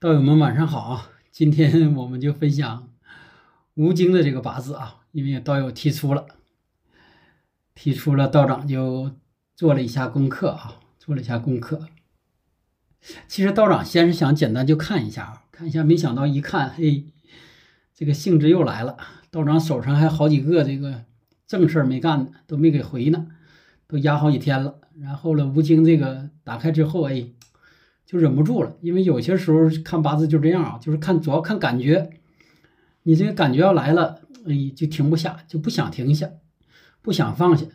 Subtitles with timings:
[0.00, 1.10] 道友们晚上好啊！
[1.30, 2.88] 今天我们就分享
[3.74, 6.26] 吴京的这个八字啊，因为道友提出了，
[7.74, 9.10] 提出了道长就
[9.54, 11.86] 做了一下功课啊，做了一下功课。
[13.28, 17.04] 其实道长先是想简单就看一下啊，看一下，没想到一看，嘿，
[17.94, 18.96] 这个兴致又来了。
[19.30, 21.04] 道长手上还好几个这个
[21.46, 23.26] 正事儿没干呢，都没给回呢，
[23.86, 24.76] 都压好几天了。
[24.98, 27.26] 然后呢，吴京这个打开之后，哎，
[28.10, 32.10] 就忍不住了，因为有些时候看八字就这样啊，就是看主要看感觉，
[33.04, 36.28] 你这个感觉要来了，哎，就停不下，就不想停下，
[37.02, 37.66] 不想放下，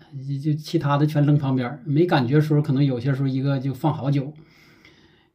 [0.44, 1.82] 就其他的全扔旁边。
[1.86, 4.34] 没感觉时候，可能有些时候一个就放好久。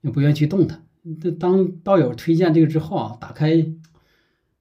[0.03, 0.81] 也不愿意去动它。
[1.21, 3.67] 这当道友推荐这个之后啊，打开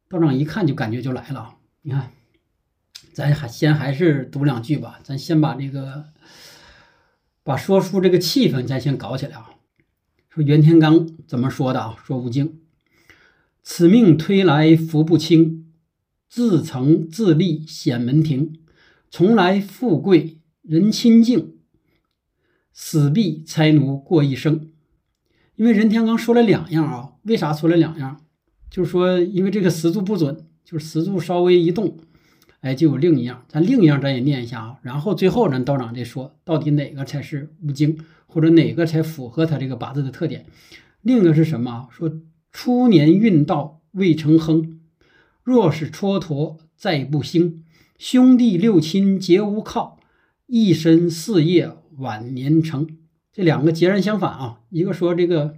[0.10, 1.56] 道长一看就感觉就来了。
[1.82, 2.12] 你看，
[3.14, 5.00] 咱还先还是读两句吧。
[5.04, 6.06] 咱先把这个
[7.44, 9.50] 把说书这个气氛咱先搞起来啊。
[10.42, 11.96] 袁天罡怎么说的啊？
[12.04, 12.60] 说吴京，
[13.62, 15.66] 此命推来福不轻，
[16.30, 18.54] 自成自立显门庭，
[19.10, 21.58] 从来富贵人亲近，
[22.72, 24.70] 死必差奴过一生。
[25.56, 28.22] 因为任天罡说了两样啊，为啥说了两样？
[28.70, 31.98] 就是说，因为这个时柱不准，就是时柱稍微一动，
[32.62, 33.44] 哎，就有另一样。
[33.50, 37.98] 咱另一样咱也念一下啊，然后最后咱道长再说，到底哪个才是无精，
[38.30, 40.46] 或者哪个才符合他这个八字的特点？
[41.02, 41.90] 另一个是什么？
[41.92, 42.10] 说
[42.52, 44.80] 初年运道未成亨，
[45.44, 47.64] 若是蹉跎再不兴，
[47.98, 50.00] 兄弟六亲皆无靠，
[50.46, 52.88] 一身事业晚年成。
[53.34, 54.62] 这两个截然相反啊！
[54.70, 55.56] 一个说这个，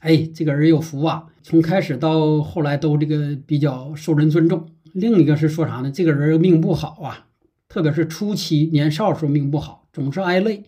[0.00, 5.90] 哎，这个人有福啊，从开始到后来都这个比较受人尊重；另一个是说啥呢？
[5.90, 7.26] 这个人命不好啊，
[7.68, 10.64] 特别是初期年少时候命不好，总是挨累，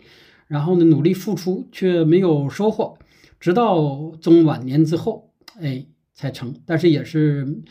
[0.46, 2.98] 然后呢努力付出却没有收获，
[3.40, 6.54] 直到中晚年之后，哎才成。
[6.64, 7.62] 但是也是，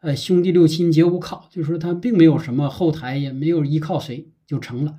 [0.00, 4.98] 呃，兄弟六亲皆无靠，就是说他并没有什么后台，也没有依靠谁就成了。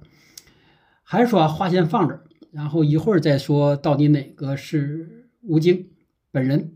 [1.04, 2.24] 还是说话先放这儿。
[2.52, 5.88] 然后一会儿再说到底哪个是吴京
[6.30, 6.74] 本人。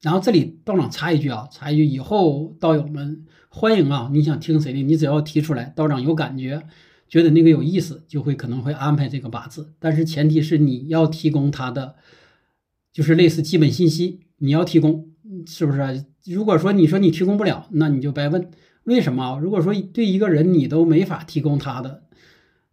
[0.00, 6.62] 然后这里道长插一句啊，插一句，以后道友们欢迎啊，你想听谁的，你只要提出来，道长有感觉，
[7.08, 9.72] 觉得那个有意思，就会可能会安排这个八字。
[9.78, 11.96] 但是前提是你要提供他的，
[12.92, 15.08] 就是类似基本信息，你要提供，
[15.46, 16.04] 是不是？
[16.26, 18.50] 如果说你说你提供不了，那你就白问，
[18.84, 19.38] 为什么？
[19.40, 22.04] 如果说对一个人你都没法提供他的。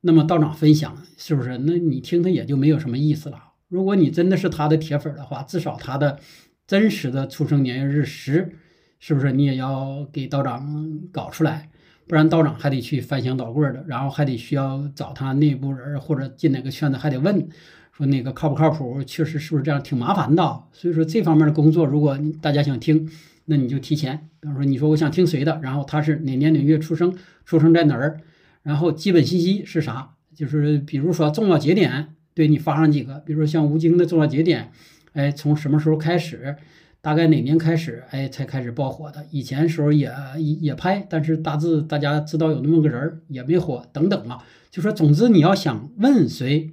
[0.02, 1.58] 那么道长分享是不是？
[1.60, 3.54] 那你听他也就没有什么意思了。
[3.70, 6.20] 如果你真的是他的铁粉的话，至少他的
[6.68, 8.52] 真实的出生年月日时，
[9.00, 11.72] 是不是你也要给道长搞出来？
[12.08, 17.48] 不然道长还得去翻箱倒柜的，然后还得需要找他内部人或者进哪个圈子，还得问
[17.92, 19.04] 说那个靠不靠谱？
[19.04, 19.82] 确实是不是这样？
[19.82, 20.64] 挺麻烦的。
[20.72, 23.10] 所以说这方面的工作，如果大家想听，
[23.46, 28.20] 那你就提前，比方说你说我想听谁的，然后他是哪年哪月出生，出生在哪儿？
[28.64, 30.12] 然后基本信息是啥？
[30.36, 34.72] 就是比如说重要节点，对你发上几个，比如说像吴京的重要节点，
[35.14, 36.58] 哎，从什么时候开始，
[37.06, 39.24] 大概哪年开始，哎，才开始爆火的？
[39.30, 40.12] 以前时候也
[40.60, 44.44] 也拍，但是大致大家知道有那么个人儿也没火，等等啊。
[44.72, 46.72] 就说总之你要想问谁，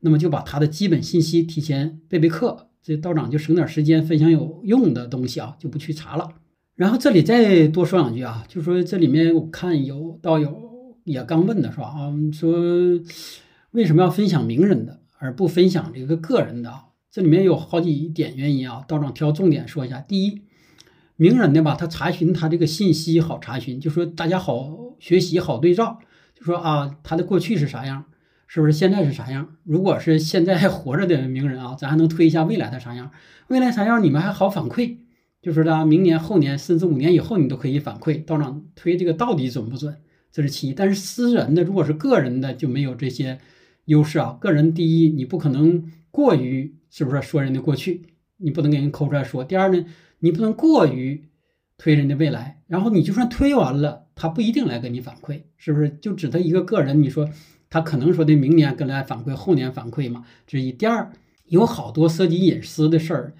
[0.00, 6.28] 那么就把他的基本信息提前背背课，这道长就省点时间分享有用的东西啊，就不去查了。
[6.74, 10.68] 然后这里再多说两句啊，就说这里面我看有道友。
[11.04, 11.86] 也刚问的是吧？
[11.86, 12.52] 啊，说
[13.70, 16.88] 为什么要分享名人的，而不分享这个个人的啊？
[17.12, 18.84] 这里面有好几点原因啊。
[18.86, 20.00] 道长挑重点说一下。
[20.00, 20.42] 第一，
[21.16, 25.98] 名人的吧，他查询他这个信息好查询，就说大家好学习好对照，
[26.34, 28.04] 就说啊，他的过去是啥样，
[28.46, 29.56] 是不是现在是啥样？
[29.64, 33.10] 如果是现在还活着的名人啊，咱还能推一下未来的啥样？
[33.48, 34.98] 未来啥样，你们还好反馈，
[35.42, 38.24] 就说他明年、后年，甚至五年以后，你都可以反馈。
[38.24, 39.96] 道长推这个到底准不准？
[40.30, 43.40] 这是其一，但是私人的如果是个人的就没有这些
[43.86, 44.38] 优势啊。
[44.40, 48.02] 个人第一，你不可能过于是不是说人的过去，
[48.36, 49.42] 你不能给人抠出来说。
[49.42, 49.86] 第二呢，
[50.18, 51.24] 你不能过于
[51.78, 55.88] 推人的未来，然后你就算推完了，他不一定来给你反馈，是不是？
[56.00, 57.28] 就指他一个个人，你说
[57.70, 60.72] 他可能说的明年跟来反馈，后年反馈嘛，这一。
[60.72, 61.10] 第二，
[61.46, 63.34] 有好多涉及隐私的事儿，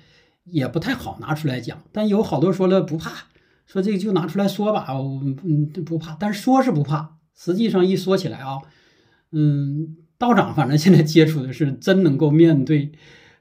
[0.44, 3.26] 也不太好拿出来讲，但有好多说了不怕。
[3.66, 8.58] 说这个就拿出来说吧，我嗯不怕，但是说是不怕，实际上一说起来啊，
[9.30, 12.90] 嗯，道长反正现在接触的是真能够面对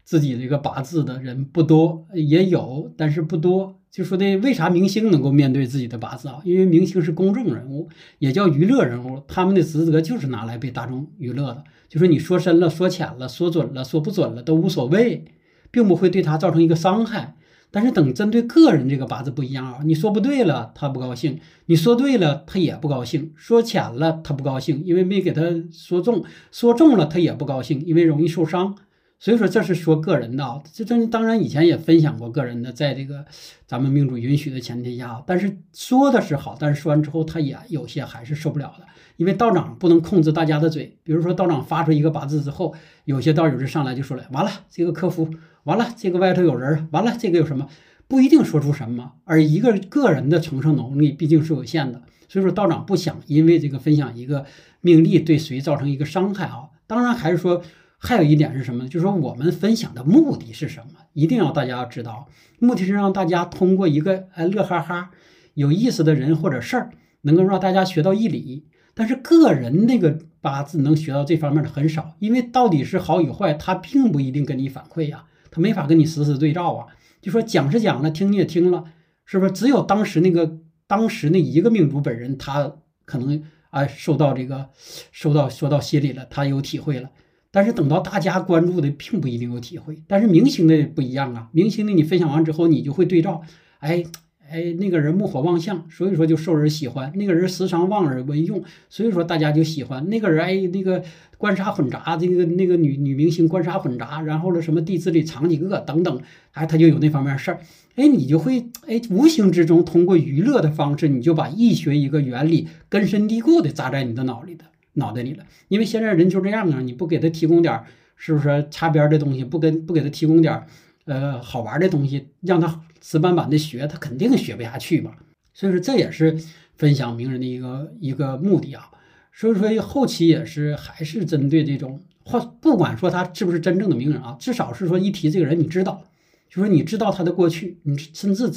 [0.09, 3.75] 自己这个八字的人不多，也有，但是不多。
[3.91, 6.41] 就说的为啥明星能够面对自己的八字啊？
[6.43, 11.63] 因为明星是公众人物，也叫娱乐人物，他们的职责就是拿来被大众娱乐的。
[11.87, 15.25] 就说你说深了，说浅了，说准了，说不准了都无所谓，
[15.69, 17.35] 并不会对他造成一个伤害。
[17.69, 28.75] 但是等针对个人这个八字不一样啊，你说不对了他不高兴，你说对了他也不高兴，说浅了他不高兴，因为没给他说中，说中了他也不高兴，因为容易受伤。
[29.19, 33.25] 所以说这是说个人的啊，这这当然以前也分享过个人的，在这个
[33.67, 38.85] 咱们命主允许的前提下，但是说的是好，但是说完之后他也有些还是受不了的，
[39.17, 42.73] 因为道长不能控制大家的嘴，比如说道长发出一个八字之后，
[43.03, 45.29] 有些道友就上来就说了，完了这个客服，
[45.65, 47.67] 完了这个外头有人，完了这个有什么，
[48.07, 54.45] 不一定说出什么，而一个个人的承受能力毕竟是有限的，所以说道长不想因为这个分享一个
[54.79, 57.61] 命例对谁造成一个伤害啊，当然还是说。
[58.01, 58.89] 还有一点是什么呢？
[58.89, 61.01] 就是说我们分享的目的是什么？
[61.13, 65.11] 一定要大家要知道，目的是让大家通过一个哎乐哈哈、
[65.53, 66.91] 有意思的人或者事儿，
[67.21, 68.65] 能够让大家学到一理。
[68.93, 76.87] 但是个人那个八字能学到这方面的很少，因为到底是好与坏，他并不一定跟你反馈呀，他没法跟你实时对照啊。
[77.21, 78.85] 就说讲是讲了，听你也听了，
[79.25, 79.51] 是不是？
[79.51, 80.57] 只有当时那个
[80.87, 84.69] 当时那一个命主本人，他可能啊受到这个
[85.11, 87.09] 受到说到心里了，他有体会了。
[87.51, 90.01] 但是等到大家关注的，并不一定有体会。
[90.07, 93.41] 但是明星的不一样啊，明星的你分享完之后，你就会对照，
[93.79, 94.03] 哎
[94.51, 100.43] 哎，那个人木火旺相，所以说就受人喜欢；那个人时常望而文用，所以说大家就喜欢那个人。
[100.43, 101.03] 哎，那个
[101.37, 106.19] 官杀混杂，这个那个女女明星官杀混杂，然后呢什么地支里藏几个等等，
[106.53, 107.59] 哎，他就有那方面事儿。
[107.93, 114.65] 哎，你就会哎，无形之中通过娱乐的方式，你就把易学一个原理根深蒂固的扎在你的脑里的。
[114.99, 117.85] 脑袋里了，因为现在人就这样啊，你不给他提供点儿，
[118.15, 119.43] 是不是擦边的东西？
[119.43, 120.67] 不跟不给他提供点儿，
[121.05, 125.13] 呃，好玩的东西，让他死板板的学，他肯定学不下去嘛。
[125.53, 126.37] 所以说这也是
[126.77, 128.91] 分享名人的一个一个目的啊。
[129.33, 136.03] 所以说后期也是还是针对这种，或不管说他是不是真正的名人啊，至少是说一提这个人，你知道，
[136.49, 138.51] 就说你知道他的过去，你甚至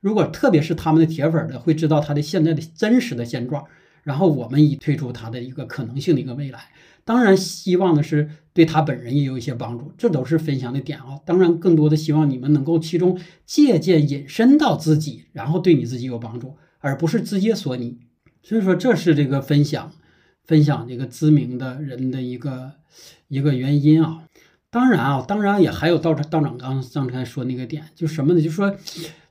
[0.00, 3.66] 如果特别是他们的铁粉的，会知道他的现在的真实的现状。
[4.08, 6.70] 然后我们以推出他的一个可能性的一个未来，
[7.04, 11.20] 当然希望的是对他本人也有一些帮助，这都是分享的点啊。
[11.26, 17.98] 当然，更多的希望你们能够其中借鉴引申到自己，然后对你自己有帮助，而不是直接说你。
[18.42, 19.92] 所以说，这是这个分享
[20.42, 22.72] 分享这个知名的人的一个
[23.28, 24.22] 一个原因啊。
[24.70, 28.40] 当然啊，当然也还有道长道长刚刚才说那个点，就什么呢？
[28.40, 28.74] 就说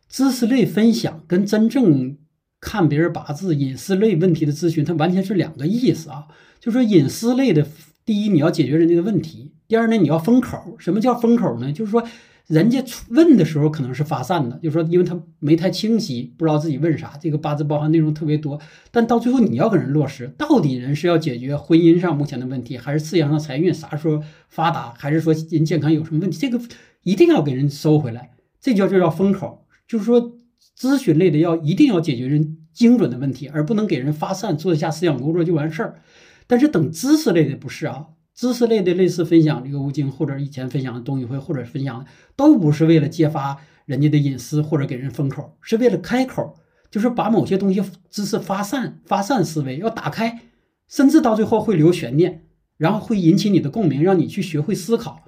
[0.08, 2.16] 知识类分享跟真正。
[2.60, 6.28] 看别人八字隐私类问题的咨询，它完全是两个意思啊。
[6.60, 7.68] 就说隐私类的，
[8.04, 10.76] 第一你要解决人家的问题，第二呢你要封口。
[10.80, 11.72] 什么叫封口呢？
[11.72, 12.04] 就是说
[12.48, 18.60] 人家问的时候可能是发散的，就是说因为他没太清晰，不知道自己问啥，这个八字包含内容特别多。
[18.90, 26.38] 但到最后你要给人落实，到底人是要解决婚姻上目前的问题，还是事业上财运啥时候发达，还是说人健康有什么问题？
[26.40, 26.60] 这个
[27.04, 30.37] 一定要给人收回来，这叫就叫封口，就是说。
[30.78, 36.02] 咨询类的要一定要解决人精准的问题，而不能给人发散做一下思想工作就完事儿。
[36.46, 46.56] 但是等知识类的不是啊，知识类的类似分享这个吴京或者以前分享的东宇辉或者分享的，都不是为了揭发人家的隐私或者给人封口，是为了开口，
[46.92, 47.82] 就是把某些东西
[48.12, 50.42] 知识发散发散思维要打开，
[50.88, 52.44] 甚至到最后会留悬念，
[52.78, 55.24] 然后会引起你的共鸣，让你去学会思考，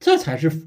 [0.00, 0.62] 这才是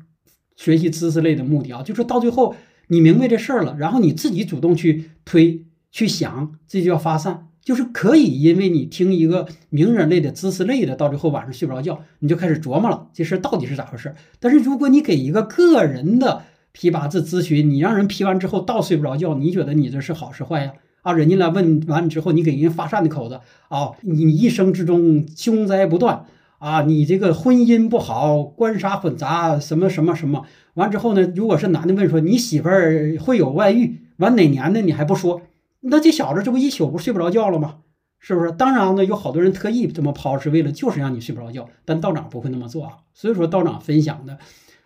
[0.55, 2.55] 学习知识类的目的啊，就是到最后。
[2.89, 7.47] 你明白这事儿了，然后你自己主动去推、去想，这就叫发散。
[7.61, 14.15] 就是可以，因为你听一个名人类的知识类的，到最后晚上睡不着觉，你就开始琢磨了，这事到底是咋回事。
[14.39, 20.73] 但是如果你给一个个人的批八字咨询，你让人批完之后倒睡不着觉，你觉得你这是好是坏呀？
[21.03, 26.25] 啊，人家来问完之后，你给人发散的口子啊，你一生之中凶灾不断。
[26.59, 31.21] 啊，你这个婚姻不好，官杀混杂，什么什么什么，完之后呢？
[31.35, 35.41] 如果是男的问说你媳妇儿会有外遇，完哪年的你还不说，
[35.79, 37.77] 那这小子这不一宿不睡不着觉了吗？
[38.19, 38.51] 是不是？
[38.51, 42.97] 当然呢，有好多人特意这么抛，是为了就是让你睡不着觉，但道长不会那么做啊。
[43.13, 44.37] 所以说道长分享的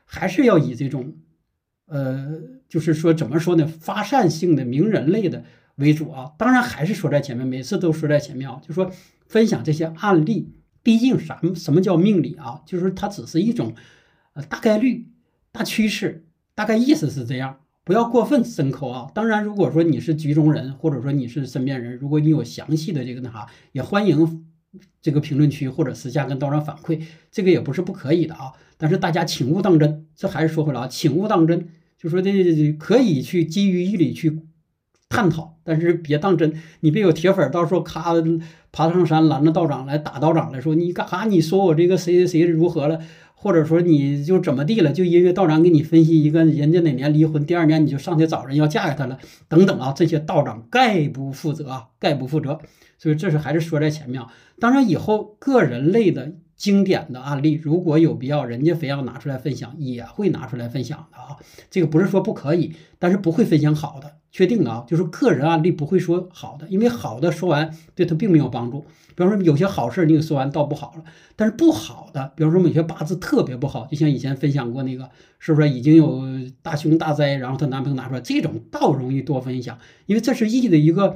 [0.06, 1.16] 还是要以这种，
[1.88, 2.40] 呃，
[2.70, 5.44] 就是说怎么说呢，发散性的名人类的
[5.78, 6.34] 为主啊。
[6.38, 8.92] 当然还是说在前面，每次都说在前面啊，就说
[9.26, 10.54] 分享这些案例。
[10.84, 12.62] 毕竟啥什么叫命理啊？
[12.66, 13.74] 就是它只是一种，
[14.34, 15.08] 呃，大概率、
[15.54, 19.10] 大趋势，大概意思是这样，不要过分深抠啊。
[19.16, 24.46] 当然，如果说你是局中人，或者说你是身边人，如果你有详细的这个那啥，也欢迎
[25.02, 28.52] 这个评论区或者私下跟道长反馈，这个也不是不可以的啊。
[28.78, 34.42] 但是大家请勿当真，这还是说回来啊，请勿当真，就说这可以去基于义理去
[35.08, 38.14] 探讨，但是别当真，你别有铁粉到时候咔。
[38.74, 41.24] 爬上山拦着道长来打道长来说你干啥？
[41.24, 43.00] 你说我这个谁谁谁如何了？
[43.36, 52.60] 或者说你就怎么地了，就因为道长给你分析一个人家哪年离婚，第二年你就上去找人要嫁给他了，等等啊，这些道长概不负责啊，概不负责。
[52.98, 54.34] 所以这是还是说在前面啊。
[54.60, 61.36] 当然以后个人类的经典的案例，如果有必要，人家非要拿出来分享，也会拿出来分享的啊。
[61.70, 64.14] 这个不是说不可以，但是不会分享好的。
[64.34, 68.82] 确定的啊，就是个人案例不会说好的，因为好的说完对他并没有帮助。
[69.16, 71.04] 比方说有些好事你给说完倒不好了，
[71.36, 76.24] 但是不好的，比方说某些八字特别不好，就像以前分享过那个，是不是已经有
[76.64, 81.16] 大凶大灾，然后她男朋友拿出来，这种倒容易多分享，因为这是易的一个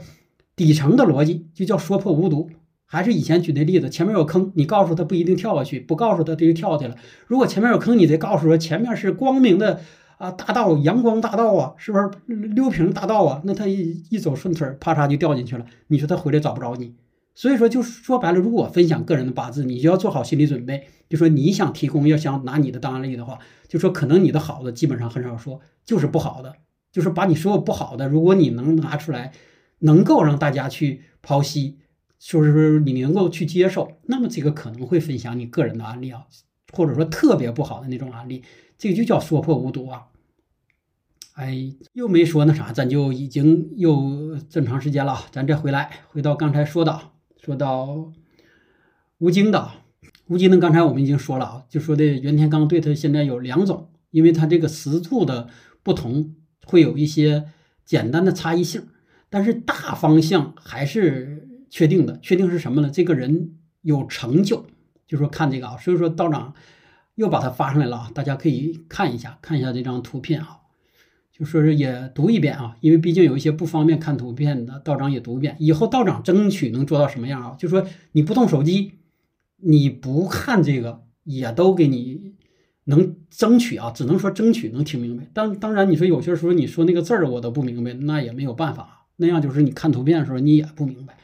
[0.56, 2.52] 底层的逻辑，就叫说破无毒。
[2.86, 6.96] 还是以前举那例子，前面有坑，你告诉他不一定跳下去，不告诉他他就跳去了。
[7.26, 9.82] 如果前面有坑，你得告诉他前面是光明的。
[10.18, 13.42] 啊，大道阳光大道啊，是不是溜平大道啊？
[13.46, 15.66] 那他一一走顺腿，啪嚓就掉进去了。
[15.88, 16.96] 你说他回来找不着你，
[17.36, 20.88] 所以说就说白了，如果分享个人的八字，你就要做好心理准备。
[21.08, 26.56] 就说你想提供，要想拿你的当案例的话，就说可能你的好的基本上很少说，就是不好的，
[26.92, 29.32] 就是把你所有不好的，如果你能拿出来，
[29.80, 31.78] 能够让大家去剖析，
[32.18, 36.24] 就是说你能够去接受，那么这个可能会分享你个人的案例啊，
[36.74, 38.42] 或者说特别不好的那种案例。
[38.78, 40.08] 这个就叫说破无毒啊！
[41.34, 47.00] 哎，又没说那啥，咱就已经又这么长时间了，咱再回来，回到刚才说的，
[47.40, 48.12] 说到
[49.20, 49.72] 吴京的，
[50.28, 55.48] 吴京的，刚才我们已经说了啊，就说的袁天罡对他现在有两种，因为他这个石柱的
[55.84, 57.46] 不同，会有一些
[57.86, 58.88] 简单的差异性，
[59.30, 62.20] 但是大方向还是确定的。
[62.22, 62.90] 确定是什么呢？
[62.92, 64.66] 这个人有成就，
[65.08, 66.54] 就说看这个啊，所以说道长。
[67.18, 68.12] 又把它发上来了啊！
[68.14, 70.60] 大家可以看一下，看一下这张图片啊，
[71.32, 75.56] 就说是也读一遍啊，因为毕竟有一些不方便看图片的道长也读一遍。
[75.60, 77.56] 以后道长争取能做到什么样啊？
[77.58, 78.94] 就说你不动手机，
[79.58, 82.36] 你不看这个，也都给你
[82.84, 85.28] 能争取啊，只能说争取能听明白。
[85.34, 91.18] 当当然，你说有些时候你说那个字儿我都不明白，那也没有办法，那样就是你看图片的时候你也不明白。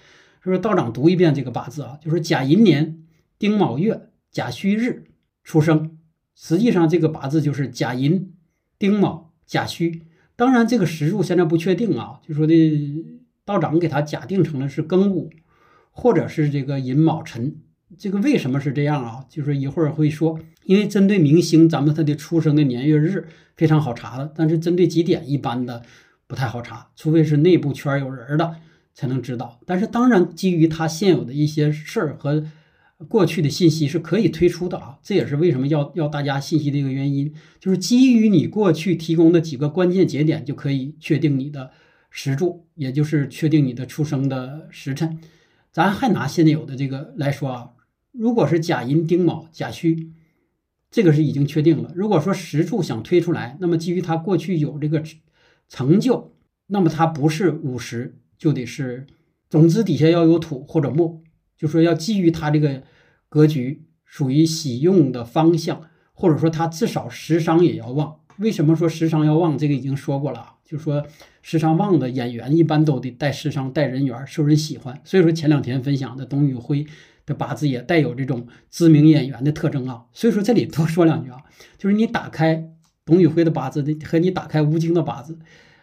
[0.43, 3.03] 所以说道长读一遍这个八字啊，就是甲寅年
[3.37, 5.03] 丁卯月甲戌日。
[5.43, 5.97] 出生，
[6.35, 8.33] 实际上这个八字就是甲寅、
[8.79, 10.03] 丁卯、甲戌。
[10.35, 13.05] 当然，这个时柱现在不确定啊，就说的
[13.45, 15.29] 道长给他假定成了是庚午，
[15.91, 17.57] 或者是这个寅卯辰。
[17.97, 19.25] 这个为什么是这样啊？
[19.29, 25.83] 就是一会儿会说，因为针对明星，咱们他的出生的年月日非常好查的，但是针对几点一般的
[26.25, 28.55] 不太好查，除非是内部圈有人的
[28.93, 29.59] 才能知道。
[29.65, 32.45] 但是当然，基于他现有的一些事儿和。
[33.07, 41.71] 过去的信息是可以推出的啊，这也是为什么要要大家信息的一个原因，就是基于你过去提供的几个关键节点，就可以确定你的
[42.09, 45.19] 时柱，也就是确定你的出生的时辰。
[45.71, 47.69] 咱还拿现有的这个来说啊，
[48.11, 50.11] 如果是甲寅、丁卯、甲戌，
[50.91, 51.91] 这个是已经确定了。
[51.95, 55.03] 如果说时柱想推出来，那么基于他过去有这个
[55.67, 56.35] 成就，
[56.67, 59.07] 那么它不是午时，就得是
[59.49, 61.23] 总之底下要有土或者木。
[61.57, 62.83] 就说要基于他这个
[63.33, 65.81] 格局属于喜用的方向，
[66.13, 68.19] 或者说他至少时商也要旺。
[68.37, 69.57] 为什么说时商要旺？
[69.57, 71.03] 这个已经说过了啊，就说
[71.41, 75.01] 时商旺的演员一般都得带时商带人缘，受人喜欢。
[75.03, 76.85] 所以说前两天分享的董宇辉
[77.25, 80.05] 的八字也带有这种知名演员的特征啊。
[80.13, 81.39] 所以说这里多说两句啊，
[81.79, 82.69] 就是你打开
[83.03, 85.39] 董宇辉的八字的和你打开吴京的八字，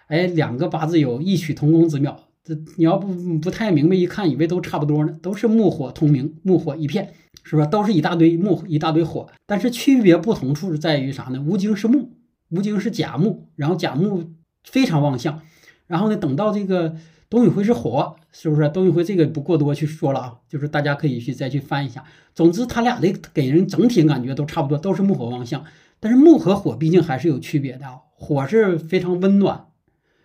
[0.07, 2.30] 哎，两个八字有异曲同工之妙。
[2.51, 7.13] 这你要不不太明白，一看以为都差不多呢，都是木火通明，木火一片，
[7.45, 7.65] 是吧？
[7.65, 11.41] 都是一大堆木，一大堆火，但是区别不同处是在于啥呢？
[11.47, 12.11] 吴京是木，
[12.51, 14.33] 吴京是甲木，然后甲木
[14.65, 15.41] 非常旺相，
[15.87, 16.97] 然后呢，等到这个
[17.29, 18.69] 董宇辉是火，是不是？
[18.71, 22.03] 董宇辉这个不过多去说了啊，就是大家可以去再去翻一下。
[22.35, 25.65] 总之，他俩的给人整体感觉都差不多，都是木火旺相，
[26.01, 29.67] 但是木和火毕竟还是有区别的啊，火是非常温暖。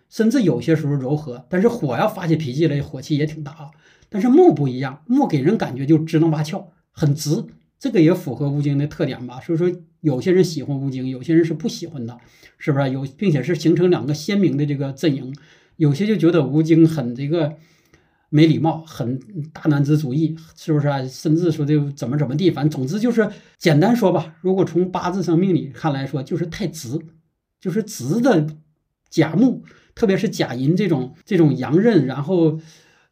[0.08, 3.70] 甚至有些时候柔和，但是火要发起脾气来，火气也挺大啊。
[4.08, 7.44] 但是木不一样，木给人感觉就支棱八翘，很直，
[7.78, 9.40] 这个也符合吴京的特点吧。
[9.40, 9.70] 所以说，
[10.00, 12.16] 有些人喜欢吴京，有些人是不喜欢的，
[12.56, 12.90] 是不是？
[12.90, 15.34] 有，并且是形成两个鲜明的这个阵营。
[15.76, 17.56] 有些就觉得吴京很这个
[18.30, 19.18] 没礼貌，很
[19.52, 21.04] 大男子主义，是不是啊？
[21.06, 24.36] 甚至说的怎么怎么地，反正总之就是简单说吧。
[24.40, 26.98] 如果从八字上命理看来说，就是太直，
[27.60, 28.46] 就是直的
[29.10, 29.64] 甲木。
[29.96, 32.60] 特别是甲寅这种这种阳刃，然后，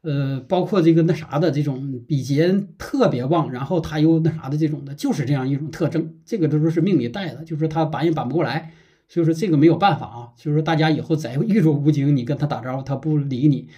[0.03, 6.15] 呃，包括这个那啥的这种比劫特别旺，然后他又那啥的这种的，就是这样一种特征。
[6.27, 8.73] 这个都是命里带的，就是说他板也板不过来，
[9.09, 10.29] 所以说这个没有办法啊。
[10.37, 13.69] 就是说大家以后再遇着吴京，你跟他打招呼，他不理你，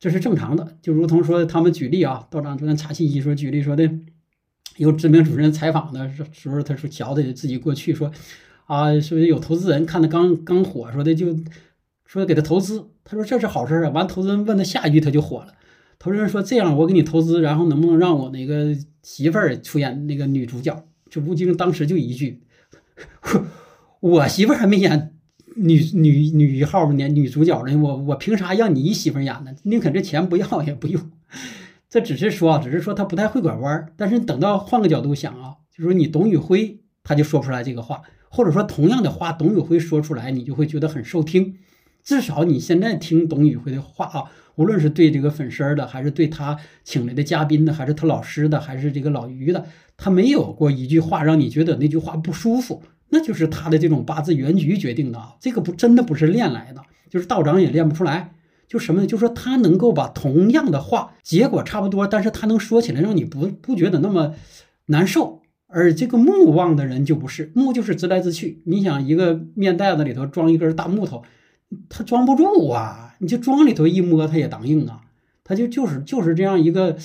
[0.00, 0.76] 这是正常的。
[0.82, 3.88] 就如同说他们举例啊，道长昨天查信息说举例说的，
[4.78, 8.10] 有知名主持人采访的时候，他说瞧的自己过去说
[8.66, 11.36] 啊，说有投资人看他刚刚火，说的就
[12.12, 13.88] 说给他投资，他说这是好事啊。
[13.88, 15.54] 完，投资人问他下一句，他就火了。
[15.98, 20.84] 投资人说这样，我给你投资，然后能不能让我那个媳妇儿出演那个女主角？
[21.08, 22.42] 这吴京当时就一句，
[24.00, 25.14] 我媳妇儿还没演
[25.56, 29.54] 女女女一号呢女主角呢，我我凭啥让你媳妇儿演呢？
[29.62, 31.10] 宁可这钱不要也不用。
[31.88, 33.90] 这只是说，只是说他不太会拐弯儿。
[33.96, 41.56] 但是等到换个角度想啊，就说你董宇辉他就说不出来这个话，或者说同样的话，董宇辉说出来，你就会觉得很受听。
[42.04, 44.24] 至少你现在听董宇辉的话啊，
[44.56, 49.66] 无论是对这个粉丝的，还是对他请来的嘉宾的，还是他老师的，还是这个老于的，
[49.96, 52.82] 他没有过一句话让你觉得那句话不舒服。
[53.10, 58.34] 那就是他的这种八字原局决定的啊，这个不真的不是练来的，就是道长也练不出来。
[58.66, 59.06] 就什么呢？
[59.06, 64.34] 就说他能够把同样的话，结果差不多，但是他能说起来让你不不觉得那么
[64.86, 65.42] 难受。
[65.66, 68.62] 而这个木旺的人就不是，木就是直来直去。
[68.64, 71.22] 你想一个面袋子里头装一根大木头，
[71.88, 73.14] 它装不住啊！
[73.18, 75.02] 你就装里头一摸，它也当硬啊。
[75.44, 76.96] 它就就是就是这样一个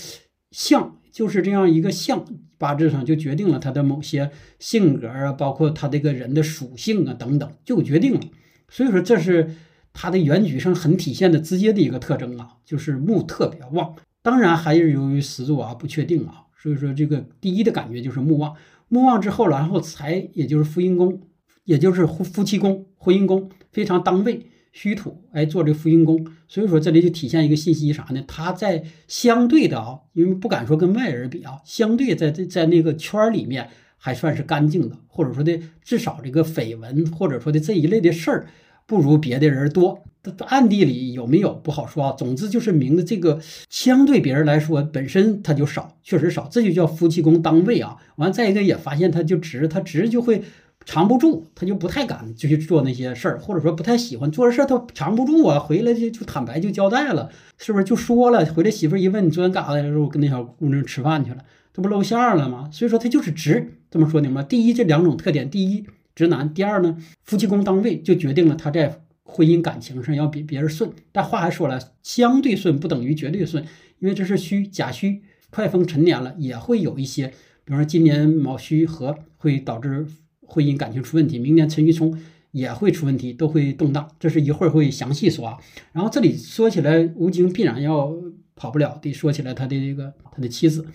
[0.52, 2.26] 相，就是这样一个相，
[2.58, 8.22] 八字上就决定了他的某些性格啊，包括他这个人的属性啊等等，就决定了。
[8.70, 9.56] 所以说这是。
[10.00, 13.96] 它的原局上很体现的直接的一个特征啊，就是木特别旺。
[14.22, 18.54] 当然还是由于十柱啊不确定啊，所以说这个第一的感觉就是木旺。
[18.90, 21.20] 木旺之后，然后财也就是夫阴宫，
[21.64, 24.46] 也就是夫夫妻宫、婚姻宫非常当位，
[24.80, 26.24] 虚土哎做这夫阴宫。
[26.48, 28.24] 所以说这里就体现一个信息啥呢？
[28.28, 38.48] 他在相对的啊，因为不敢说跟外人比啊，相对在在在那个圈里面还算是干净的，或者说的至少这个绯闻或者说的这一类的事儿。
[38.86, 40.02] 不如别的人多，
[40.46, 42.14] 暗地里有没有不好说啊。
[42.14, 43.38] 总之就是明的这个
[43.70, 47.98] 相对别人来说本身他就少，确实少，这就叫夫妻宫当位啊。
[48.16, 50.42] 完再一个也发现他就直，他直就会
[50.88, 55.60] 藏不住，他就不太敢就去做那些事儿，或者说不太喜欢做事儿，他藏不住啊。
[55.60, 58.46] 回来就就坦白就交代了，是不是就说了？
[58.46, 60.00] 回来媳妇一问你昨天干啥来着？
[60.00, 61.38] 我跟那小姑娘吃饭去了，
[61.74, 62.70] 这不露馅了吗？
[62.72, 64.42] 所以说他就是直，这么说明白？
[64.42, 65.86] 第一这两种特点，第一。
[66.16, 70.90] 直男，第二呢，夫妻宫当位就决定了他在婚姻感情上要比别人顺。
[71.12, 73.64] 但话还说了，相对顺不等于绝对顺，
[74.00, 77.28] 因为这是虚假虚，快封陈年了，也会有一些，
[77.64, 80.08] 比方说今年卯戌合会导致
[80.48, 82.20] 婚姻感情出问题，明年陈玉聪
[82.52, 84.10] 也会出问题，都会动荡。
[84.20, 85.58] 这是一会儿会详细说啊。
[85.92, 88.12] 然后这里说起来，吴京必然要
[88.56, 90.88] 跑不了，得说起来他的这个他的妻子，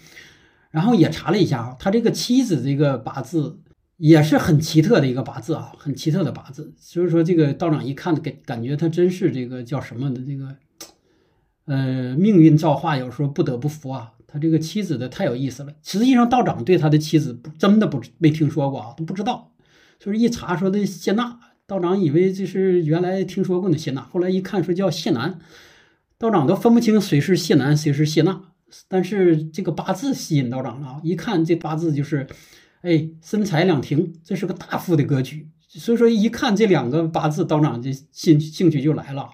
[0.70, 3.60] 然后也查了一下啊，他这个妻子这个八字。
[3.98, 6.74] 也是很奇特的一个八字啊，很奇特的八字。
[6.76, 10.56] 所以说，这个道长一看，感感觉他真是这个叫什么的这个，
[11.66, 14.14] 呃，命运造化，有时候不得不服啊。
[14.32, 15.72] 他这个妻子的太有意思了。
[15.82, 19.52] 实际上，道长对他的妻子不真的不没听说过啊，都不知道。
[19.98, 25.38] 就是一查说的谢娜，道长以为这是原来听说过的谢娜，后来一看说叫谢楠，
[26.18, 28.40] 道长都分不清谁是谢楠谁是谢娜。
[28.88, 32.26] 但是这个八字吸引道长了，一看这八字就是。
[32.82, 35.46] 哎，身财两停，这是个大富的格局。
[35.68, 39.30] 所以说，一看这两个八字，道长就兴兴趣就来了，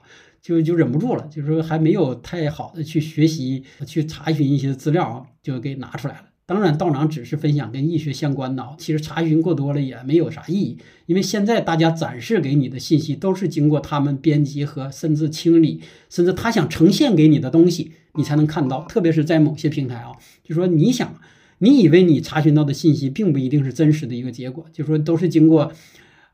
[0.48, 1.28] 就就忍不住了。
[1.30, 6.24] 就是说，还没有太好的去学习、去查询一些资料啊，就给拿出来了。
[6.46, 10.78] 当然，道长只是分享跟易学相关的，其实查询过多了也没有啥意义。
[11.04, 18.84] 因为现在大家展示给你的信息，都是经过他们编辑和甚至清理，甚至他想呈现给你的东西，你才能看到。
[18.84, 21.14] 特别是在某些平台啊，就说你想。
[21.60, 25.72] 你以为你查询到的信息并不一定是真实的一个结果，就说都是经过，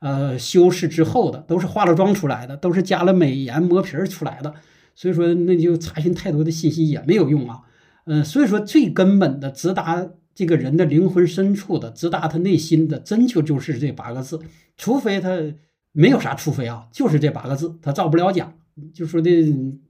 [0.00, 4.54] 呃修饰之后的，都是化了妆出来的，都是加了美颜磨皮儿出来的，
[4.94, 7.60] 所以说那就查询太多的信息也没有用啊，
[8.06, 14.40] 嗯，所以说最根本的直达这个人的灵魂深处的，直达他内心的，真就就是这八个字，
[14.76, 15.38] 除非他
[15.92, 18.52] 没有啥，除非啊，就是这八个字，他造不了假。
[18.92, 19.30] 就说的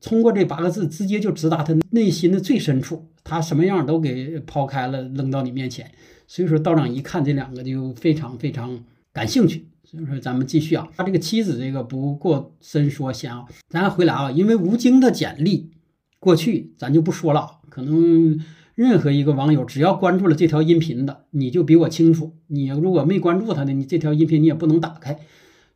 [0.02, 5.90] 通过这八个字，直接就直达他内心的最深处，他什么样都给抛开了，扔到你面前。
[6.26, 9.64] 所以说道长一看这两个就非常非常感兴趣。
[9.96, 15.70] 就是咱们继续啊，他这个妻子这个不过深说先啊，咱回来啊，因为吴京的简历
[16.18, 18.40] 过去咱就不说了，可能
[18.74, 22.32] 任何一个网友只要关注了这条音频的，你就比我清楚。
[22.48, 25.18] 你如果没关注他的，你这条音频你也不能打开。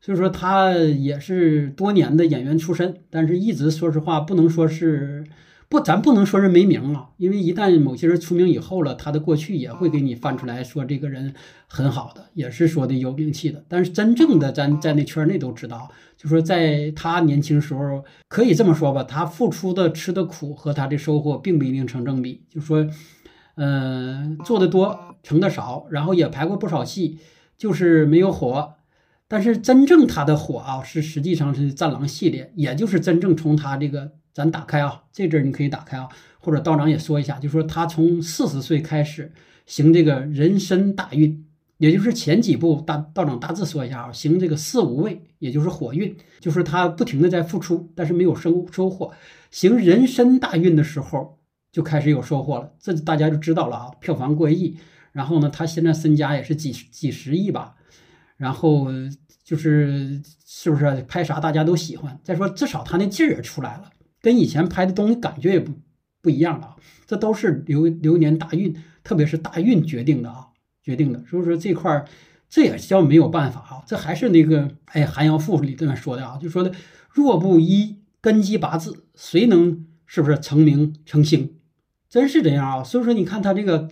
[0.01, 5.25] 所以说他也是多年的演员出身，但是一直说实话不能说是
[5.69, 11.35] 不，咱不能说是没名啊，因为一旦某些人出名以后了，他的过去也会给你翻出来说这个人
[11.67, 13.65] 很好的，也是说的有名气的。
[13.69, 22.89] 但是真正的咱在那圈内都知道，就说在他年轻时候，可以这么说吧，他付出的吃的苦和他的收获并不一定成正比，就说。
[23.61, 27.19] 呃，做的多成的少，然后也排过不少戏，
[27.57, 28.75] 就是没有火。
[29.27, 39.33] 但是真正他的火啊，是实际上是战狼系列，也就是真正从他这个咱打开啊，这阵儿你可以打开啊，或者道长也说一下，就说他从四十岁开始
[39.67, 41.45] 行这个人参大运。
[41.79, 49.13] 也就是前几步大道长大致说一下啊，行这个四五位，也就是火运，就是他不停的在付出，但是没有收收获。
[49.53, 51.39] 行人参大运的时候
[51.71, 54.77] 就开始有收获了，这大家就知道了啊，票房过亿。
[55.13, 57.77] 然后呢，他现在身家也是几几十亿吧。
[58.37, 58.89] 然后
[59.45, 62.19] 就是是不是拍啥大家都喜欢？
[62.25, 63.89] 再说至少他那劲儿也出来了，
[64.21, 65.73] 跟以前拍的东西感觉也不
[66.21, 66.77] 不一样了啊。
[67.07, 70.47] 这都是流流年大运，特别是大运决定的啊。
[70.81, 72.09] 决定的，所以说这块儿
[72.49, 76.73] 这也叫没有办法啊，这还是那个哎《寒窑赋》里面说的啊，就说的
[77.11, 81.57] 若不依根基八字，谁能是不是成名成星？
[82.09, 82.83] 真是这样啊。
[82.83, 83.91] 所以说你看他这个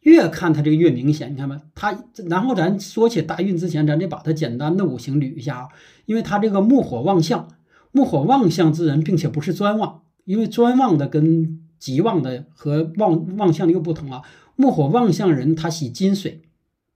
[0.00, 5.68] 越看他这个越明显，你看吧，他然后咱说起大运之前，咱得把它简单的五行捋一下啊，
[6.06, 7.46] 因为他这个木火旺相，
[7.92, 14.22] 木火旺相之人，并且不是专旺，因为专旺的跟极旺的和旺旺相的又不同啊。
[14.56, 16.42] 木火旺相人，他喜金水，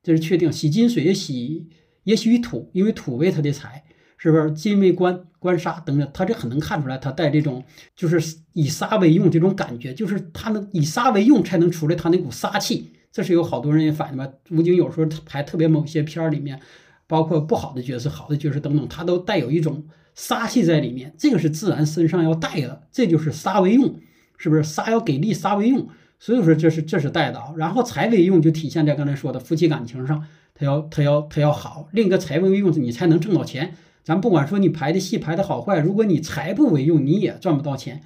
[0.03, 0.53] 这是确定。
[0.53, 1.69] 喜金水也喜
[2.05, 3.85] 也喜土，因为土为他的财，
[4.17, 4.53] 是不是？
[4.53, 12.93] 金为官，官杀等等，他这很能看出来，他带这种就是以杀为用这种感觉，就是他能以杀为用才能出来他那股杀气。
[13.11, 14.29] 这是有好多人也反映吧。
[14.51, 16.61] 吴京有时候拍特别某些片儿里面，
[17.07, 19.85] 包括不好的角色、好的角色等等，他都带有一种
[20.17, 21.15] 杀气在里面。
[21.17, 24.01] 这个是自然身上要带的，这就是杀为用，
[24.37, 24.65] 是不是？
[24.65, 25.89] 杀要给力，杀为用。
[26.19, 33.77] 所以说这是这是带的啊，然后财为用就体现在刚才说的夫妻感情上，他要他要他要好，另一个财为用你才能挣到钱。
[34.03, 38.03] 咱不管说你排的戏排的好坏，如果你财不为用，你也赚不到钱。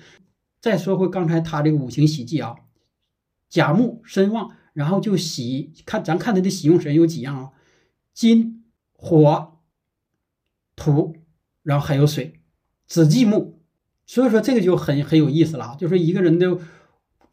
[0.61, 2.57] 再说回刚才他这个五行喜忌啊，
[3.49, 7.51] 甲木身旺，然后就喜看咱看他的喜用神有几样啊，
[8.13, 9.59] 金、火、
[10.75, 11.15] 土，
[11.63, 12.41] 然后还有水，
[12.87, 13.61] 子忌木。
[14.07, 16.59] 所以说这个就很很有意思了，就说一个人的。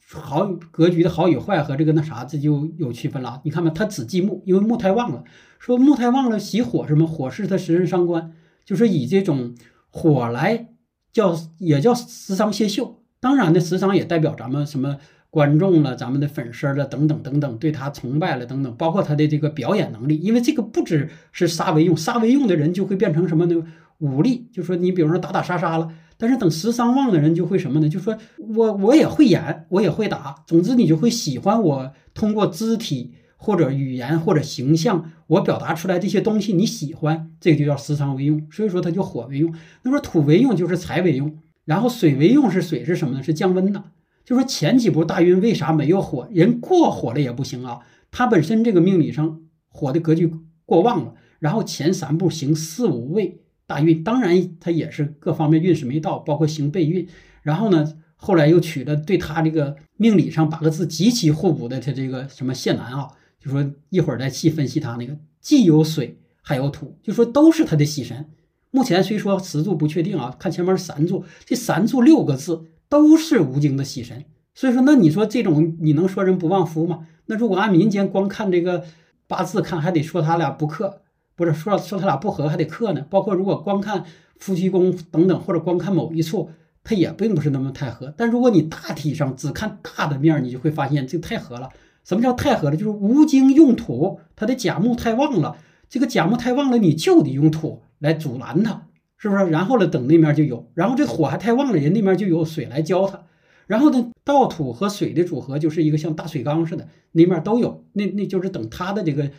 [0.09, 3.41] 好格局的好与坏和这个那啥，这就有区分了。
[3.43, 5.25] 你看吧，他子忌木，因为木太旺了。
[5.59, 7.05] 说木太旺了，喜火什么？
[7.05, 8.31] 火是他食神伤官，
[8.63, 9.53] 就是以这种
[9.89, 10.69] 火来
[11.11, 13.03] 叫，也叫食伤泄秀。
[13.19, 14.97] 当然呢，食伤也代表咱们什么
[15.29, 20.17] 观众了，咱们的粉丝了，等等等等，对他崇拜了等等，包括他的这个表演能力。
[20.17, 23.61] 因为这个不只是杀为用，杀为用的人就会变成什么呢？
[23.99, 25.89] 武力，就说你比如说打打杀杀了。
[26.19, 27.87] 但是等十三旺的人就会什么呢？
[27.87, 38.47] 就说我我也会演，我也会打，总之你就会喜欢我通过肢体或者语言或者形象，我表达出来这些东西你喜欢，这个就叫时常为用。
[38.49, 39.53] 所以说它就火为用。
[39.83, 43.21] 那么土为用就是财为用，然后水为用是水是什么呢？
[43.21, 43.83] 是降温的。
[44.25, 46.27] 就说前几步大运为啥没有火？
[46.31, 47.81] 人过火了也不行啊。
[48.09, 50.33] 他本身这个命理上火的格局
[50.65, 53.43] 过旺了，然后前三步行四五位。
[53.67, 57.07] 大运当然他也是各方面运势没到，包括行背运。
[57.43, 68.25] 然后呢，后来又取了对他这个命理上八个字极其互补的他这个什么谢南啊，就说一会儿再细分析他那个既有水还有土，就说都是他的喜神。
[68.71, 74.25] 目前虽说十柱不确定啊，看前面三柱，这三柱六个字都是吴京的喜神。
[74.53, 77.07] 所以说，那你说这种你能说人不旺夫吗？
[77.27, 78.83] 那如果按民间光看这个
[79.27, 81.01] 八字看，还得说他俩不克。
[81.37, 84.03] 不是说说他俩不和还得克呢，包括如果光看
[84.39, 86.49] 夫妻宫等等，或者光看某一处，
[86.83, 88.11] 它也并不是那么太合。
[88.17, 91.69] 但如果你大体上只看大的面，你就会发现这太合了。
[92.03, 92.75] 什么叫太合了？
[92.75, 95.57] 就是无精用土，它的甲木太旺了。
[95.87, 99.45] 这个甲木太旺了，你就得用土来阻拦它，是不是？
[99.51, 103.25] 然后呢，等那面就有，然后这火还太旺了，人那面就有水来浇它。
[103.67, 107.83] 然后呢，倒土和水的组合就是一个像大水缸似的，那面都有。
[107.93, 109.29] 那那就是等它的这个。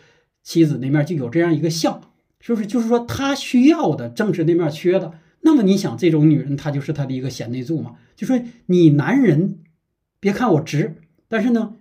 [0.49, 2.01] 妻子那面就有这样一个相，
[2.41, 2.67] 是不是？
[2.67, 5.13] 就是说他需要的正是那面缺的。
[5.43, 7.97] 那么你想，这种女人她就是他的一个贤内助嘛？
[8.17, 9.59] 就说你男人，
[10.19, 10.95] 别看我直，
[11.29, 11.75] 但是呢，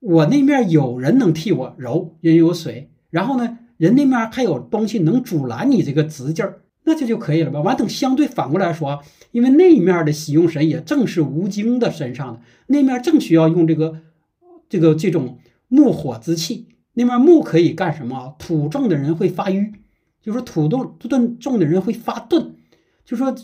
[0.00, 7.62] 我那面有人能替我揉，人有水，然后呢，人那面还有东西能阻拦你这个直劲儿，那这就可以了吧？
[7.62, 9.00] 完等相对反过来说，
[9.32, 14.02] 因为那面的喜用神也正是吴京的身上的，那面正需要用这个
[14.68, 16.66] 这个这种木火之气。
[17.00, 18.36] 那面木可以干什么？
[18.38, 19.72] 土重的人会发瘀，
[20.22, 22.56] 就说土重钝重的人会发钝，
[23.06, 23.34] 就说，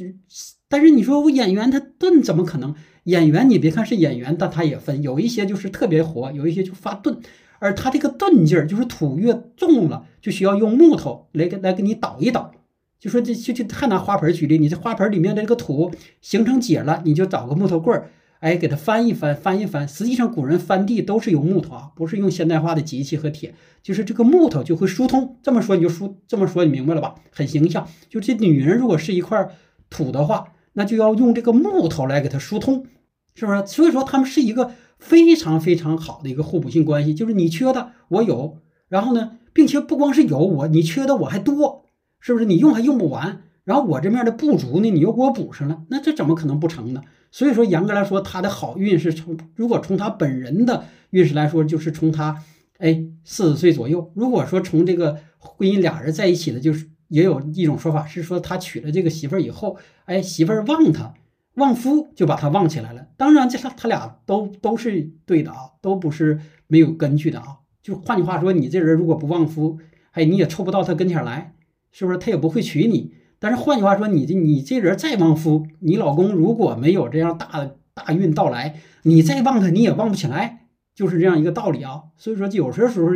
[0.68, 2.74] 但是你说我演员他钝怎么可能？
[3.04, 7.18] 演员你别看是演员，但他也分，有一些就是特别活，有一些就发钝，
[7.60, 12.52] 而他这个钝劲儿就是土越重了，就需要用木头来给来给你倒一倒。
[12.98, 15.90] 就说这就就还拿花盆举例，你这花盆里面的这个土
[16.20, 19.88] 形成结了，你就找个木头棍儿哎，给它翻一翻，翻一翻。
[19.88, 25.36] 实际上，古人翻地都是用木头啊，不是用现代化的机器和铁，就是这个木头就会疏通。
[25.42, 27.14] 这么说你就疏，这么说你明白了吧？
[27.30, 27.88] 很形象。
[28.08, 29.48] 就这女人如果是一块
[29.88, 32.86] 土的话，那就要用这个木头来给它疏通，
[33.34, 33.66] 是不是？
[33.66, 41.86] 所以说他们是一个非常非常好的一个互补性关系，就是你缺的我有，然后呢，并且不光是有我，你缺的我还多，
[42.20, 42.44] 是不是？
[42.44, 43.42] 你用还用不完。
[43.64, 47.02] 然后我这面的不足呢，你又给我补上了，那这怎么可能不成呢？
[47.36, 52.42] 所以说，严格来说，他的好运是从如果从他本人的运势来说，就是从他
[52.78, 54.10] 哎四十岁左右。
[54.14, 61.12] 如果说从这个婚姻俩人在一起的，就是也有一种说法是说，他娶了这个媳妇儿以后，哎媳妇儿旺他，
[61.56, 63.08] 旺夫就把他旺起来了。
[63.18, 67.58] 当然，这他他俩都都是对的啊，都不是没有根据的啊。
[67.82, 69.78] 就换句话说，你这人如果不旺夫，
[70.12, 71.54] 哎你也凑不到他跟前来，
[71.92, 72.16] 是不是？
[72.16, 73.12] 他也不会娶你。
[73.38, 82.04] 但是换句话说，你这你这人再旺夫，你老公如果没有这样大大运到来，你再旺他，你也旺不起来，就是这样一个道理啊。
[82.16, 83.14] 所以说，有些时候，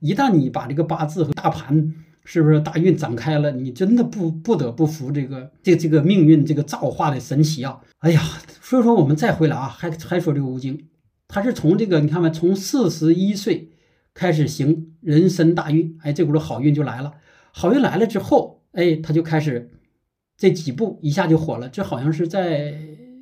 [0.00, 7.80] 一旦你把这个八字和大盘是不是大运展开了，你真的不不得不服这个这这个命运这个造化的神奇啊！
[7.98, 8.22] 哎呀，
[8.62, 10.86] 所以说我们再回来啊，还还说这个吴京，
[11.28, 13.72] 他是从这个你看没，从四十一岁
[14.14, 17.12] 开始行人身大运，哎，这股子好运就来了，
[17.52, 18.57] 好运来了之后。
[18.78, 19.68] 哎，他就开始
[20.36, 21.68] 这几步一下就火了。
[21.68, 22.74] 这好像是在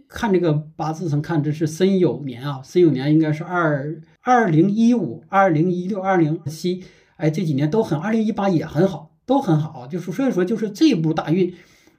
[0.07, 6.85] 看这个八字上看，这是申酉年啊，申酉年应该是二二零一五、二零一六、二零七，
[7.17, 9.87] 哎，这几年都很，二零一八也很好，都很好。
[9.87, 11.55] 就是所以说，就是这部大运，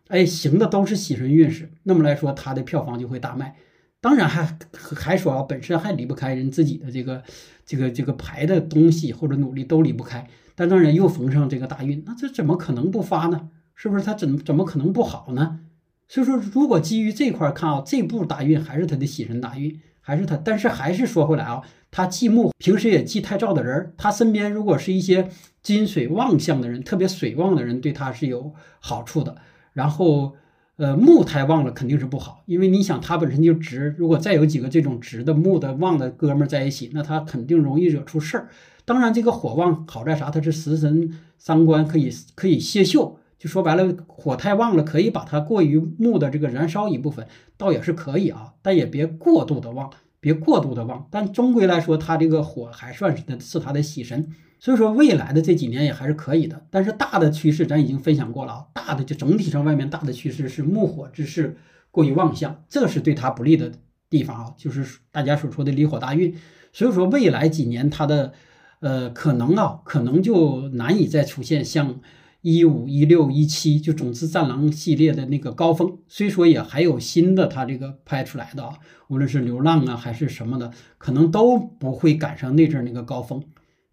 [0.09, 1.71] 哎，行的都是喜神运势。
[1.81, 3.55] 那么来说，他的票房就会大卖。
[3.99, 7.23] 当然还还说啊，本身还离不开人自己的这个
[7.65, 10.27] 这个这个排的东西或者努力都离不开。
[10.57, 13.49] 但当然又逢上这个大运，那这怎么可能不发呢？
[13.75, 15.59] 是不是他怎怎么可能不好呢？
[16.07, 20.35] 所以说，如果基于这块看啊，这部大运还是他的喜神大运，还是他。
[20.35, 25.29] 但是还是说回来啊，他忌木，平时也忌太燥的人，他身边如果是一些
[25.61, 29.35] 金水旺相的人，特别水旺的人，对他是有好处的。
[29.73, 30.33] 然后，
[30.77, 38.49] 呃，木太旺了肯定是不好，因为你想他本身就直，如果再有几个这种直的木的旺的哥们儿在一起，那他肯定容易惹出事儿。
[38.87, 40.31] 当然，这个火旺好在啥？
[40.31, 43.19] 它是食神三官，可以可以泄秀。
[43.37, 48.53] 就说白了，火太旺了，可以把它过于木的这个燃烧一部分，倒也是可以啊。
[48.61, 51.05] 但也别过度的旺，别过度的旺。
[51.11, 54.33] 但终归来说，它这个火还算是的是它的喜神。
[54.57, 56.65] 所以说，未来的这几年也还是可以的。
[56.71, 61.57] 但是大的趋势咱已经分享过了啊，大的就整体上外面大的趋势是木火之势
[61.91, 63.73] 过于旺相，这是对它不利的
[64.09, 66.33] 地方啊，就是大家所说的离火大运。
[66.71, 68.31] 所以说，未来几年它的。
[68.79, 71.99] 呃，可能啊，可能就难以再出现像
[72.41, 75.97] 一五一六一七就总之战狼系列的那个高峰。
[76.07, 83.43] 虽说也还有新的，他这个拍出来的啊，无论是流浪啊还是什么的，可能都不会赶上那阵那个高峰，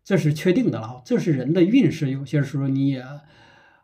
[0.04, 1.00] 这是确定的了。
[1.04, 3.02] 这是人的运势，有些时候你也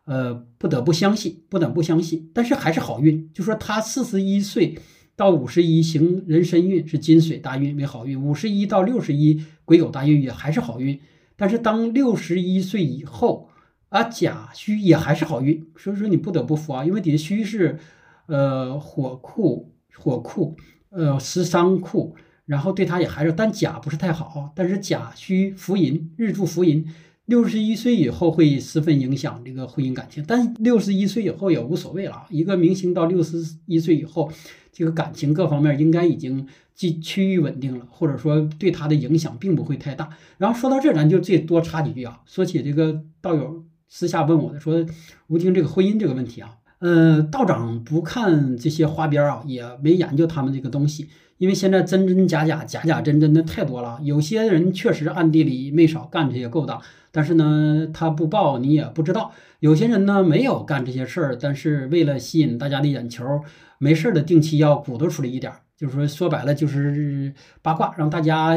[0.05, 2.29] 呃不得不相信，不得不相信。
[2.33, 4.77] 但是还是好运，就说他四十一岁。
[5.21, 10.99] 到五十一行人身运是金水大运为好运，五十一到六十一癸酉大运也还是好运。
[11.35, 13.47] 但是当六十一岁以后
[13.89, 15.63] 啊，甲戌也还是好运。
[15.77, 17.77] 所以说你不得不服啊，因为底下戌是
[18.25, 20.57] 呃火库火库
[20.89, 22.15] 呃食伤库，
[22.47, 24.51] 然后对他也还是，但甲不是太好。
[24.55, 26.83] 但是甲戌福银日柱福银，
[27.25, 30.25] 六十一岁以后会十分影响这个婚姻感情。
[30.27, 34.31] 但六十一岁以后也无所谓了，一个明星到六十一岁以后。
[34.71, 40.09] 这个感情各方面应该已经趋趋于稳定了，或者说对他的影响并不会太大。
[40.37, 42.21] 然后说到这，咱就最多插几句啊。
[42.25, 44.85] 说起这个道友私下问我的，说
[45.27, 53.99] 吴京这个婚姻这个问题啊，呃，道长不看这些花边啊，也没研究他们这个东西，因为现在真真假假、假假真真的太多了。
[54.01, 56.81] 有些人确实暗地里没少干这些勾当，
[57.11, 59.33] 但是呢，他不报你也不知道。
[59.59, 63.41] 有些人呢没有干这些事儿，但是为了吸引大家的眼球。
[63.81, 68.55] 没事的，定期要鼓捣出来一点，就是说说白了就是八卦，让大家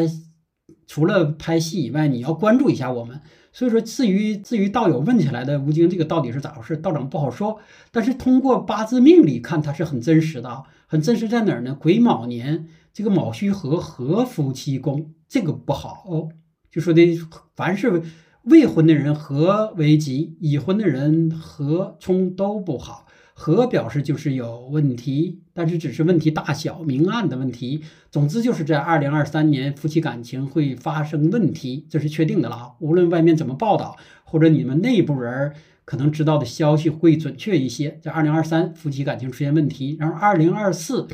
[0.86, 3.18] 除了拍戏以外，你要关注一下我们。
[3.50, 7.58] 所以说，至于至于道友问起来的吴京这个到底是咋回事，道长不好说。
[7.90, 11.74] 但是通过八字命理看，它是很真实的啊，很真实在哪儿呢？
[11.74, 16.28] 癸卯年这个卯戌合合夫妻宫，这个不好，哦
[16.70, 17.18] 就说的
[17.56, 18.02] 凡是
[18.42, 23.06] 未婚的人合为吉，已婚的人合冲都不好。
[23.36, 27.82] 和表示就是有问题，但是只是问题大小、明暗的问题。
[28.10, 32.74] 总之就是在二零二三年，夫妻感情会发生问题，这是确定的了。
[32.78, 35.52] 无论外面怎么报道，或者你们内部人
[35.84, 39.96] 可能知道的消息会准确一些，在二零二三夫妻感情出现问题。
[39.98, 41.08] 然后二零二四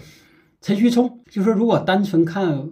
[0.61, 2.71] 陈虚聪就说，如果单纯看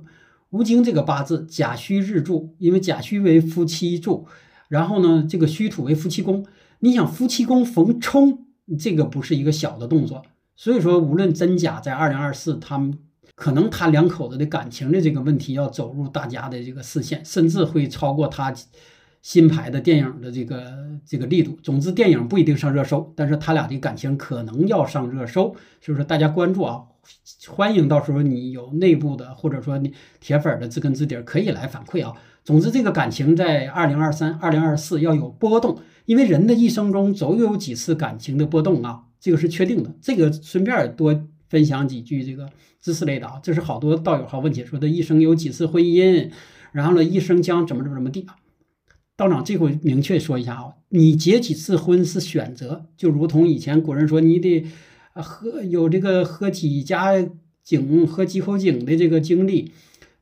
[0.50, 4.26] 吴京这个八字，甲戌日柱，因为甲戌为夫妻柱，
[4.68, 6.44] 然后呢，这个戌土为夫妻宫，
[6.80, 8.44] 你想夫妻宫逢冲，
[8.76, 10.22] 这个不是一个小的动作。
[10.56, 12.98] 所以说，无论真假，在二零二四，他们
[13.36, 18.52] 可能他两口子的感情的这个问题要走入大家的这个视线，甚至会超过他
[19.22, 20.74] 新拍的电影的这个
[21.06, 21.56] 这个力度。
[21.62, 26.82] 总之，电影不一定上热搜，但是他俩的感情可能要上热搜，所以说大家关注啊，
[27.48, 32.14] 欢迎到时候你有内部的或者说你铁粉的知根知底可以来反馈啊。
[32.48, 39.02] 总之，这个感情在二零二三、二零二四要有波动，因为人的一生中总有几次感情的波动啊。
[39.20, 42.48] 这个是确定的，这个顺便多分享几句这个
[42.80, 46.30] 知识类的啊，这是好多道友好问题，说的一生有几次婚姻，
[46.72, 48.36] 然后呢一生将怎么怎么怎么地啊？
[49.14, 54.64] 道长这回明确说一下啊，你结几次婚是选择，就如同以前古人说你得
[55.12, 57.12] 喝有这个喝几家
[57.62, 59.72] 井喝几口井的这个经历，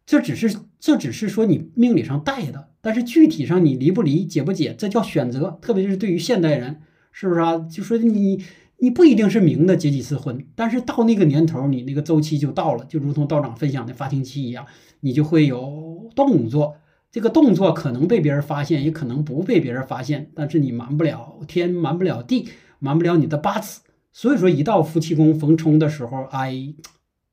[0.05, 0.53] 这只是
[0.87, 7.59] 这只是说你命理上带的，但是具体上你离不离解不解，这叫选择，特别是对于现代人，是不是啊？
[7.59, 8.44] 就说你。
[8.79, 14.66] 你不一定是明的结几次婚，但是到那个年头，你那个周期就到了，就如同道长分享的发情期一样，
[15.01, 16.77] 你就会有动作。
[17.11, 23.81] 这个动作可能被别人发现，也可能不被别人发现，但是你瞒不了天，瞒不了地，瞒不了你的八字。
[24.12, 26.75] 所以说，一到夫妻宫逢冲的时候，哎，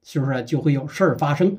[0.02, 1.58] 是不是就会有事儿发生？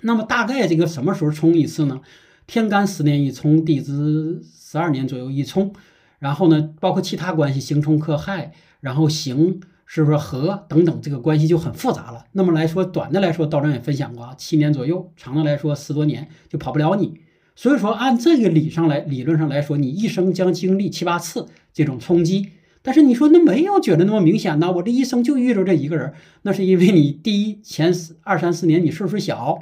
[0.00, 2.00] 那么大概这个什么时候冲一次呢？
[2.46, 5.72] 天干十年一冲，地支十二年左右一冲，
[6.18, 8.52] 然后呢，包括其他关系，刑冲克害。
[8.80, 12.26] 然后行是不是和等等这个关系就很复杂了。
[12.30, 17.18] 那么来说，短的来说，道长也分享过啊，七年左右；长的来说，十多年就跑不了你。
[17.56, 22.50] 所以说，按这个理上来，理论上来说，你一生将经历七八次这种冲击。
[22.82, 24.70] 但是你说那没有觉得那么明显呢？
[24.70, 29.58] 我这一生就遇着这一个人，那是因为你第一前二三四年你岁数小，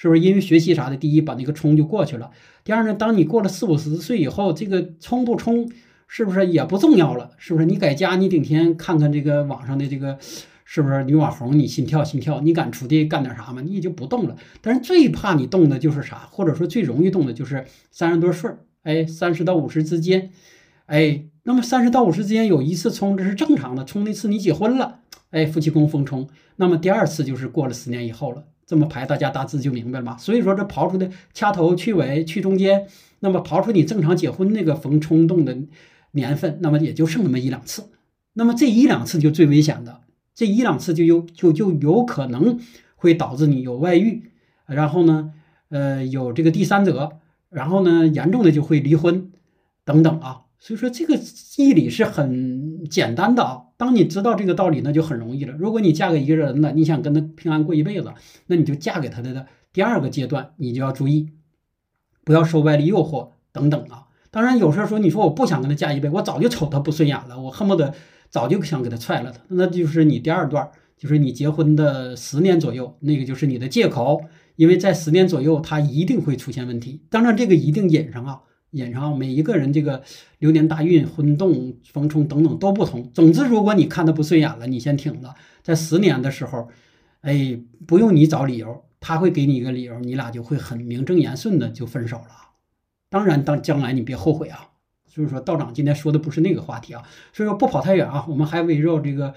[0.00, 0.96] 是不是因为学习啥的？
[0.96, 2.30] 第一把那个冲就过去了。
[2.62, 5.68] 第二呢，当你过了四五十岁以后，这个冲不冲？
[6.06, 7.32] 是不是也不重要了？
[7.36, 10.16] 是不是你在家你顶天看看这个网上的这个，
[10.64, 11.58] 是不是女网红？
[11.58, 13.60] 你心跳心跳，你敢出去干点啥吗？
[13.60, 14.36] 你也就不动了。
[14.62, 16.28] 但是最怕你动的就是啥？
[16.30, 20.30] 或者说最容易动的就是三十多岁儿，哎，三十到五十之间，
[20.86, 23.84] 哎，那么三十到五十之间有一次冲，这是正常的。
[23.84, 28.44] 冲那次你结婚了，哎，夫妻宫逢冲，那么第二次就是过了十年以后了。
[28.68, 30.16] 这么排，大家大致就明白了吧。
[30.16, 32.86] 所以说这刨出的掐头去尾去中间，
[33.18, 35.58] 那么刨出你正常结婚那个逢冲动的。
[36.12, 37.90] 年份，那么也就剩那么一两次，
[38.32, 40.00] 那么这一两次就最危险的，
[40.34, 42.58] 这一两次就有就就有可能
[42.96, 44.30] 会导致你有外遇，
[44.64, 45.34] 然后呢，
[45.68, 47.18] 呃，有这个第三者，
[47.50, 49.30] 然后呢，严重的就会离婚
[49.84, 50.44] 等等啊。
[50.58, 51.18] 所以说这个
[51.56, 53.62] 义理是很简单的啊。
[53.76, 55.54] 当你知道这个道理，那就很容易了。
[55.56, 58.12] 如果你嫁给一个人了，你想跟他平安过一辈子，
[58.46, 61.30] 那你就嫁给他的第二个阶段，你就要注意，
[62.24, 64.06] 不要受外力诱惑等等啊。
[64.30, 67.94] 当然，有时候说你说我不想跟他嫁一辈子，我早就瞅他不顺眼了，我恨不得
[68.28, 69.40] 早就想给他踹了他。
[69.48, 74.20] 那就是你第二段，就是你结婚的十年左右，那个就是你的借口，
[74.56, 77.00] 因为在十年左右他一定会出现问题。
[77.08, 78.40] 当然，这个一定引上啊，
[78.72, 80.02] 引上每一个人这个
[80.38, 83.10] 流年大运、婚动、逢冲等等都不同。
[83.12, 86.68] 总之，如果你看他不顺眼了，你先挺着，在十年的时候，
[87.22, 92.50] 哎，不用你找理由，他会给你一个理由，你俩就会很名正言顺的就分手了。
[93.08, 94.68] 当然，当将来你别后悔啊！
[95.10, 97.02] 就是说，道长今天说的不是那个话题啊。
[97.32, 99.34] 所以说，不跑太远啊，我们还围绕这个，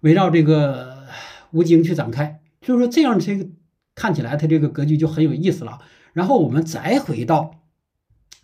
[0.00, 1.04] 围绕这个
[1.50, 2.40] 吴京去展开。
[2.62, 3.46] 就是说，这样这个
[3.94, 5.78] 看起来他这个格局就很有意思了。
[6.14, 7.60] 然后我们再回到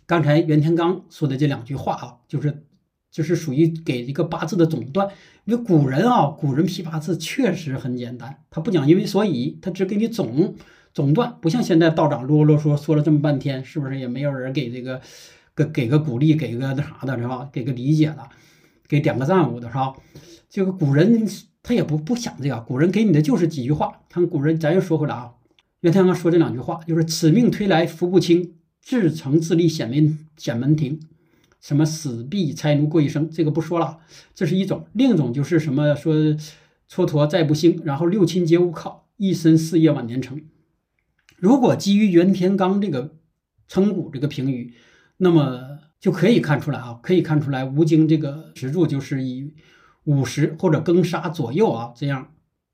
[0.05, 2.63] 刚才袁天罡说的这两句话啊，就是
[3.11, 5.09] 就是属于给一个八字的总断。
[5.45, 10.55] 因为古人啊，古人批八字确实很简单，他不讲因为所以，他只给你总。
[10.93, 15.01] 总断不像现在道长啰啰嗦说了这么半天，是不是也没有人给这个
[15.55, 17.49] 给给个鼓励，给个那啥的是吧？
[17.51, 18.29] 给个理解的，
[18.87, 19.93] 给点个赞舞的是吧？
[20.51, 21.27] 这个古人
[21.63, 24.01] 他也不不想这个，古人给你的就是几句话。
[24.07, 25.31] 看古人，咱又说回来啊，
[25.79, 28.53] 袁天罡说这两句话，就是此命推来福不轻，
[28.83, 30.99] 自成自立显门显门庭，
[31.61, 33.99] 什么死必差奴过一生，这个不说了，
[34.35, 34.85] 这是一种。
[34.91, 40.41] 另一种就是什么说蹉跎再不兴，然后六亲皆无靠，一身事业晚年成。
[41.37, 43.15] 如果基于袁天罡这个
[43.69, 44.73] 称骨这个评语，
[45.17, 49.53] 那么就可以看出来啊，可以看出来吴京这个石柱就是以
[50.03, 52.33] 五十或者庚杀左右啊，这样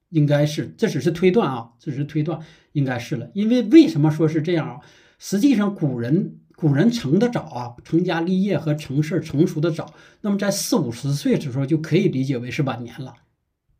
[0.09, 2.39] 应该是，这只是推断啊，这只是推断，
[2.71, 3.29] 应该是了。
[3.35, 4.79] 因为为什么说是这样啊？
[5.19, 13.13] 实际上古人古人成的早啊，成家立业和成事成熟的早，那么在四五十岁的时候就可以理解为是晚年了。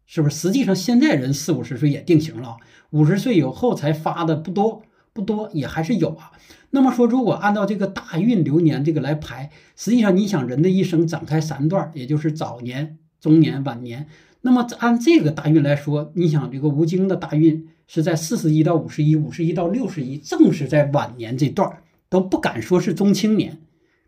[0.06, 0.36] 是不是？
[0.36, 2.58] 实际上现在人四五十岁也定型了，
[2.90, 4.82] 五十岁以后才发的不多，
[5.14, 6.32] 不多也还是有啊。
[6.72, 14.08] 那么说，如果按照这个大运流年这个来排，实际上你想人的一生展开三段，也就是早年、中年、晚年。
[14.42, 23.58] 那么按这个大运来说，你想这个吴京的大运是在四十一到五十一，五十一到六十一，正是在晚年这段都不敢说是中青年。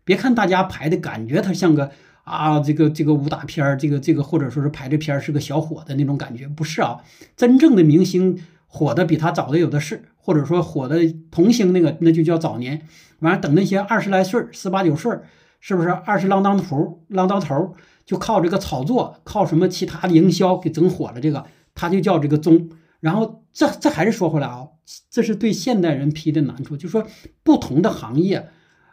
[0.04, 1.90] 别看大家排的感觉他像个
[2.22, 7.00] 啊这个这个武打片儿，这个这个或者说是排这片儿是个小伙的那种感觉，不是啊，
[7.36, 11.00] 真正的明星火的比他早的有的是，或者说火的
[11.32, 12.86] 童星那个那就叫早年。
[13.18, 15.10] 完了等那些二十来岁、十八九岁，
[15.58, 17.74] 是不是二十郎当头、郎当头？
[18.06, 21.20] 就靠这个炒作，靠什么其他的营销给整火了？
[21.20, 22.70] 这个他就叫这个中。
[23.02, 24.68] 然后这这还是说回来啊，
[25.10, 27.04] 这是对现代人批的难处，就说
[27.42, 28.48] 不同的行业，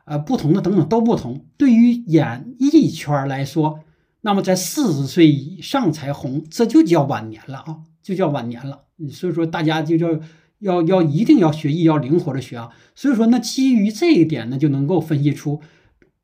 [0.05, 1.45] 呃，不同的等等都不同。
[1.57, 3.81] 对于演艺圈来说，
[4.21, 8.85] 那么在四十岁以上才红，这就叫晚年了啊，就叫晚年了。
[9.11, 10.19] 所以说大家就叫
[10.57, 12.71] 要要一定要学艺，要灵活的学啊。
[12.95, 15.61] 所以说那基于这一点呢，就能够分析出。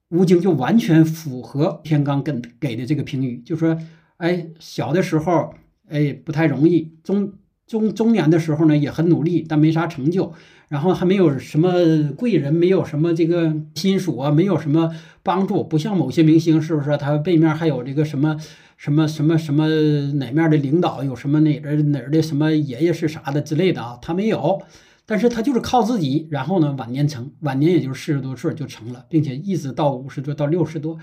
[0.09, 3.77] 吴京就完全符合天罡跟给的这个评语，就说，
[4.17, 5.53] 哎，小的时候，
[5.89, 7.33] 哎，不太容易；中
[7.67, 10.33] 中中年的时候呢，也很努力，但没啥成就。
[10.67, 11.71] 然后还没有什么
[12.17, 14.91] 贵人，没有什么这个亲属啊，没有什么
[15.21, 16.97] 帮助，不像某些明星，是不是？
[16.97, 18.35] 他背面还有这个什么
[18.75, 19.67] 什么什么什么
[20.13, 23.99] 哪面的领导，有什么哪儿哪的什么爷爷是啥的之类的啊？
[24.01, 24.61] 他没有。
[25.07, 30.97] 但是他就是靠自己，然后呢，晚年成，晚年也就是四十多岁就成了，并且一直到五十多到六十多，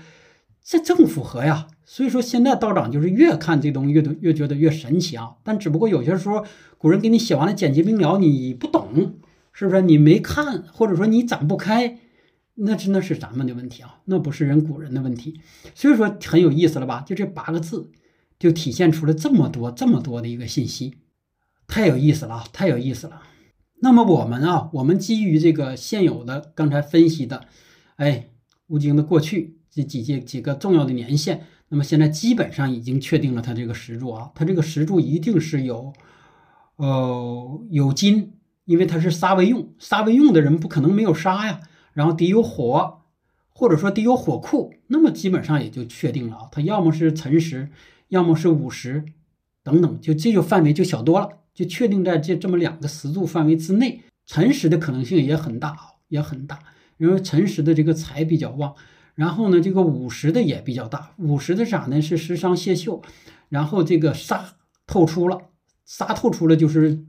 [0.63, 1.67] 这正符合呀。
[1.85, 5.35] 所以说现在道长就是越看这东西越越觉得越神奇啊。
[5.43, 6.45] 但只不过有些时候
[6.77, 9.19] 古人给你写完了简洁明了，你不懂，
[9.51, 9.81] 是不是？
[9.81, 11.99] 你没看，或者说你展不开，
[12.55, 15.41] 那真的是咱们的问题啊，那不是人古人的问题。
[15.75, 17.03] 所以说很有意思了吧？
[17.05, 17.91] 就这八个字，
[18.39, 20.97] 就体现出了这么多这么多的一个信息，
[21.67, 23.21] 太有意思了，太有意思了。
[23.81, 27.45] 那么我们啊，我们基于这个现有的刚才分析的，
[27.97, 28.29] 哎，
[28.67, 35.91] 吴京的过去这几届几个重要的年限，那么现在基本上已经确定了他这个石柱啊，他这个石柱一定是有，
[36.75, 38.33] 呃，有金，
[38.65, 41.61] 因为他是杀为用，杀为用的人不可能没有杀呀，
[41.93, 43.01] 然后得有火，
[43.49, 47.69] 或者说得有火库，那么基本上也就确定了啊，他要么是辰石，
[48.09, 49.03] 要么是午石，
[49.63, 51.29] 等等，就这就范围就小多了。
[51.53, 56.57] 就确定在这这么两个石柱范围之内，辰石的可能性也很大啊，也很大。
[56.97, 58.73] 因为辰石的这个财比较旺，
[59.15, 61.11] 然后呢，这个五十的也比较大。
[61.17, 62.01] 五十的啥呢？
[62.01, 63.01] 是食伤泄秀，
[63.49, 64.55] 然后这个杀
[64.87, 65.49] 透出了，
[65.85, 67.03] 杀透出了就是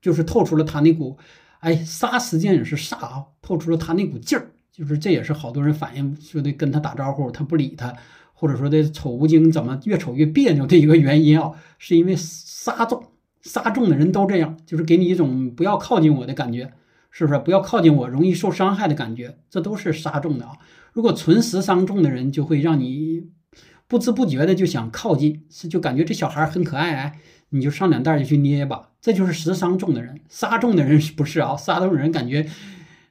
[0.00, 1.18] 就是透出了他那股，
[1.60, 4.52] 哎，杀实际上也是煞啊，透出了他那股劲儿。
[4.72, 7.92] 就是这也是好多人反映说的跟他打招呼他不理他，
[8.32, 13.02] 或者说的瞅吴京怎么越瞅越别扭的一个原因啊，是因为杀重。
[13.40, 16.72] 杀重的人都这样，就是给你一种不要靠近我的感觉，
[17.18, 17.40] 是不是？
[17.40, 20.52] 不要靠近我，容易受伤害的感觉，这都是杀重的啊。
[20.92, 23.24] 如果纯实伤重的人，就会让你
[23.88, 28.90] 不知不觉的就想靠近，是就感觉这小孩很可爱，哎，你就上两袋就去捏吧。
[29.00, 31.56] 这就是实伤重的人，杀重的人是不是啊？
[31.56, 32.48] 杀重的人感觉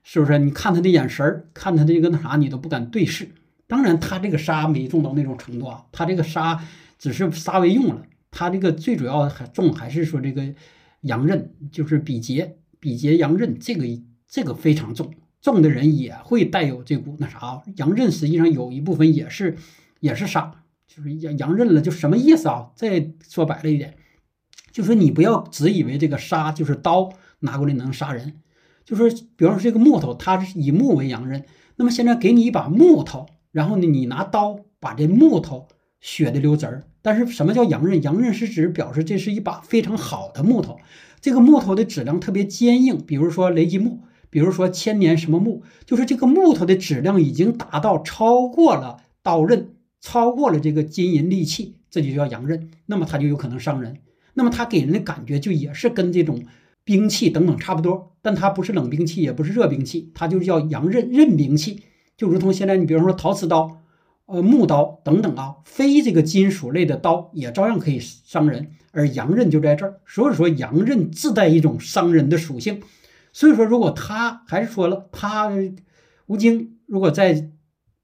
[0.03, 0.39] 是不是？
[0.39, 3.28] 你看他的眼神儿，看他这个那啥，你都不敢对视。
[3.68, 6.64] 当然，他这个杀没重到那种程度啊，他这个杀
[6.97, 8.03] 只是杀为用了。
[8.32, 10.53] 他这个最主要还重还是说这个
[11.01, 13.86] 阳刃，就是比劫，比劫阳刃，这个
[14.28, 17.62] 这个非常重，重的人也会带有这股那啥。
[17.78, 19.58] 阳刃实际上有一部分也是
[20.00, 22.72] 也是杀，就是阳阳刃了，就什么意思啊？
[22.76, 23.96] 再说白了一点，
[24.72, 28.36] 就说你不要只以为这个杀就是刀拿过来能杀人，
[28.86, 35.68] 就说比方说这个木头，它是以木为阳刃，那么现在给你一把木头，然后呢，你拿刀把这木头。
[36.00, 38.04] 血的留汁儿，但是什么叫阳刃？
[38.04, 40.78] 阳刃是指表示这是一把非常好的木头，
[41.20, 53.97] 这个木头的质量特别坚硬，比如说雷击木，比如说千年什么木，就是这个木头的质量已经达到超过了刀刃，超过了这个金银利器，这就叫阳刃，那么它就有可能伤人。
[54.36, 56.43] 那么它给人的感觉就也是跟这种
[56.84, 61.82] 兵器等等差不多，但它不是冷兵器，也不是热兵器，它就是叫阳刃刃兵器，
[62.15, 63.82] 就如同现在你比方说陶瓷刀。
[64.28, 70.02] 呃，木刀等等啊，非这个金属类的刀也照样可以伤人，而阳刃就在这儿。
[70.06, 72.82] 所以说，阳刃自带一种伤人的属性。
[73.32, 75.50] 所以说，如果他还是说了，他
[76.26, 77.52] 吴京如果在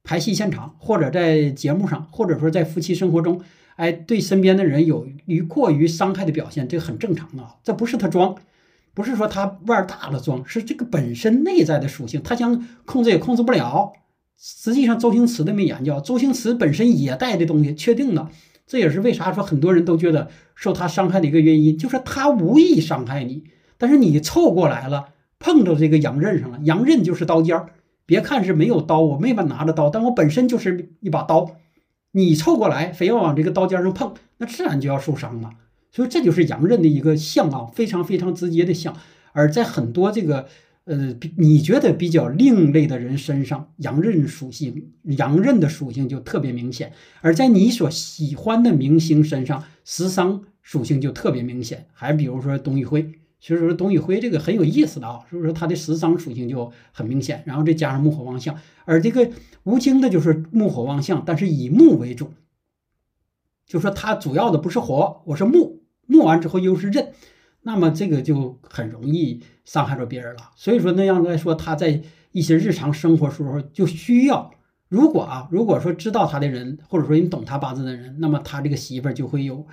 [0.02, 3.42] 排戏现场，或者在节目上，或者说在夫妻生活中，
[3.76, 8.36] 哎，对身边的人有于过于伤害的表现，这很正常的，这不是他装，
[8.94, 13.92] 不是说他腕大了装，是这个本身内在的属性，他想控制也控制不了。
[14.38, 18.30] 实际上，周星驰的没研究，周星驰本身也带的东西，确定的，
[18.68, 23.44] 这也是为啥说很多人都觉得受他伤害的一个原因，就是他无意伤害你，
[23.78, 25.10] 但是你凑过来了，
[25.40, 27.70] 碰到这个羊刃上了，羊刃就是刀尖儿。
[28.06, 31.56] 别看是没有刀，我没法拿着刀，但我本身就是一把刀。
[32.12, 35.52] 你凑过来，非要往这个刀尖上碰，那自然就要受伤了。
[35.90, 38.94] 所以这就是羊刃的一个象啊，非常非常直接的象。
[39.32, 40.48] 而在很多这个
[40.86, 46.90] 呃，你觉得比较另类的人身上，阳刃属性，阳刃的属性就特别明显；
[47.22, 51.88] 而在你所喜欢的明星身上，食伤属性就特别明显。
[51.94, 53.14] 还比如说董宇辉。
[53.46, 59.30] 所以说董宇辉这个很有意思的啊，所以说他的食伤属性就很明显，然后再加上木火旺相，而这个
[59.64, 62.32] 吴京的就是木火旺相，但是以木为主，
[63.68, 67.12] 就说他主要的不是火，我是木，木完之后又是刃，
[67.64, 70.52] 那么这个就很容易伤害着别人了。
[70.56, 72.02] 所以说那样来说，他在
[72.32, 74.52] 一些日常生活时候就需要，
[74.88, 79.66] 如果啊，如果说知道他的人，或者说你懂他八字的人，那么他这个媳妇儿就会有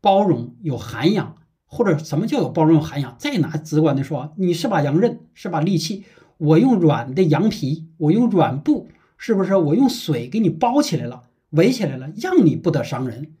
[0.00, 1.36] 包容，有涵养。
[1.68, 3.16] 或者什么叫有包容有涵养？
[3.18, 6.04] 再拿直观的说，你是把羊刃，是把利器，
[6.38, 8.86] 我用软的羊皮，我用软布，
[9.18, 9.56] 是不是？
[9.56, 13.34] 我用水给你包起来了，围起来了，让你不得伤人。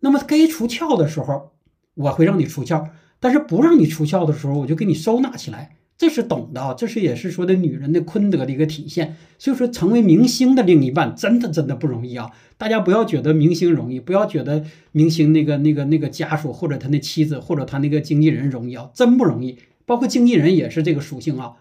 [0.00, 1.52] 那么该出鞘的时候，
[1.92, 2.88] 我会让你出鞘；
[3.26, 5.74] 但是不让你出鞘的时候，我就给你收纳起来。
[5.98, 9.16] 这是懂的，这是也是说的女人的坤德的一个体现。
[9.36, 12.30] 所以说，成为明星的另一半真的真的不容易啊！
[12.56, 19.58] 大家不要觉得明星容易，不要觉得明星那个那个那个家属或者他那妻子或者他那个经纪人容易啊，真不容易。
[19.86, 21.54] 包括经纪人也是这个属性啊，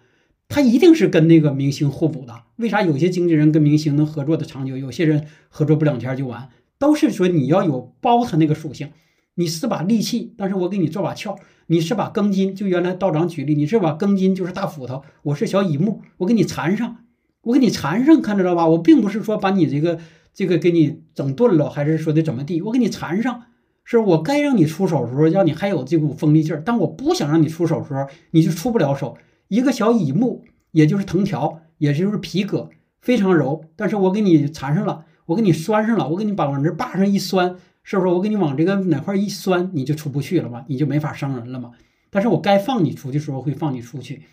[0.47, 2.43] 他一定是跟那个明星互补的。
[2.57, 6.49] 为啥有些经纪人跟明星能合作的长久，有些人合作不两天就完？
[6.77, 8.89] 都是说你要有包他那个属性。
[9.37, 11.35] 你是把利器，但是我给你做把鞘；
[11.67, 16.97] 你是把钢筋，就原来道长举例，你是把钢筋就是大斧头，我是小乙木，我给你缠上，
[17.41, 18.65] 我给你缠上，看着了吧？
[18.67, 19.99] 我并不是说把你这个
[20.33, 22.61] 这个给你整钝了，还是说的怎么地？
[22.61, 23.43] 我给你缠上，
[23.83, 29.17] 是我该让你出手的时候，让你还有这股锋利劲儿；但我不想让你出手的时候，你就出不了手。
[29.49, 32.69] 一个小乙木，也就是藤条，也就是皮革，
[33.01, 37.57] 非常柔，但是我给你缠上了，我给你拴上了，我给你把往这把上一拴。
[37.87, 40.65] 是不是我给你往这个哪块一拴，你就出不去了嘛？
[40.67, 41.71] 你就没法伤人了嘛？
[42.09, 44.23] 但是我该放你出去的时候会放你出去。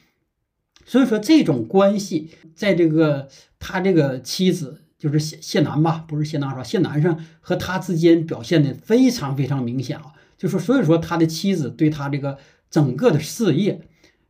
[0.86, 3.28] 所以说这种关系，在这个
[3.59, 10.14] 他这个妻子就是谢谢楠吧，不是谢娜说谢楠上和他之间表现的非常非常明显啊。
[10.38, 12.38] 就是所以说他的妻子对他这个
[12.70, 13.82] 整个的事业、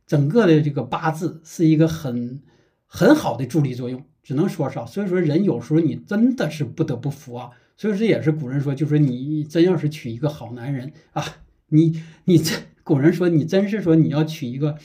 [0.05, 2.41] 整个的这个八字是一个很
[2.85, 4.77] 很好的助力作用，只能说是。
[4.85, 7.51] 所以说人有时候你真的是不得不服啊。
[7.83, 11.21] 所以这也是古人说，就说你真要是娶一个好男人啊，
[11.67, 14.77] 你你这古人说你真是说你要娶一个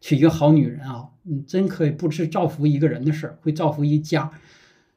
[0.00, 4.30] 娶一个好女人啊，你真可以不是造福一个人的事儿，会造福一家。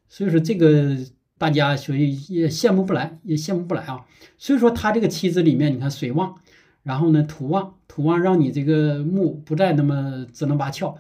[0.08, 0.96] 所以说这个
[1.40, 4.06] 大家所以也羡慕不来，也羡慕不来啊。
[4.38, 6.36] 所以说他这个妻子里面，你看水旺，
[6.84, 10.96] 然后呢土旺，土旺让你这个木不再那么支棱八翘。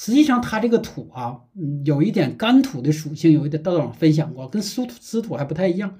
[0.00, 5.96] 实际上，它这个土啊，嗯，有一点干土的属性，有一点道长分享过，跟湿土湿土还不太一样。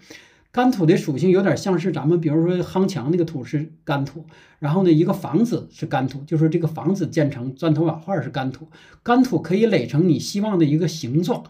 [0.53, 4.25] 干土的属性有点像是咱们，比如说夯墙那个土是干土，
[4.61, 8.69] 然后呢，一个房子是干土，就是这个房子建成砖头瓦块是干土。
[9.03, 11.43] 干土可以垒成你希望的一个形状，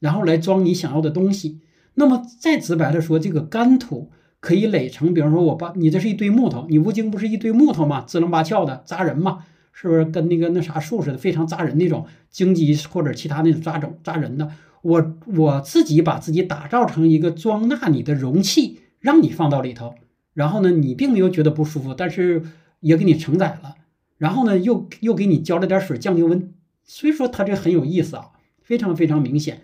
[0.00, 1.60] 然后来装你想要的东西。
[1.94, 4.10] 那么再直白的说，这个干土
[4.40, 8.00] 可以垒成，比方说我把你这是一堆木头，你吴京不是一堆木头吗？
[8.00, 9.44] 支棱八翘的扎人嘛。
[9.78, 14.50] 是不是跟那个那啥树似的，非常扎人那种荆棘或者其他那种扎种扎人的？
[14.80, 19.94] 我我自己把自己打造成一个装纳你的容器，让你放到里头，
[20.32, 22.42] 然后呢，你并没有觉得不舒服，但是
[22.80, 23.74] 也给你承载了，
[24.16, 28.30] 然后呢，又又给你浇了点水降低温，所以说它这很有意思啊，
[28.62, 29.60] 非常非常明显，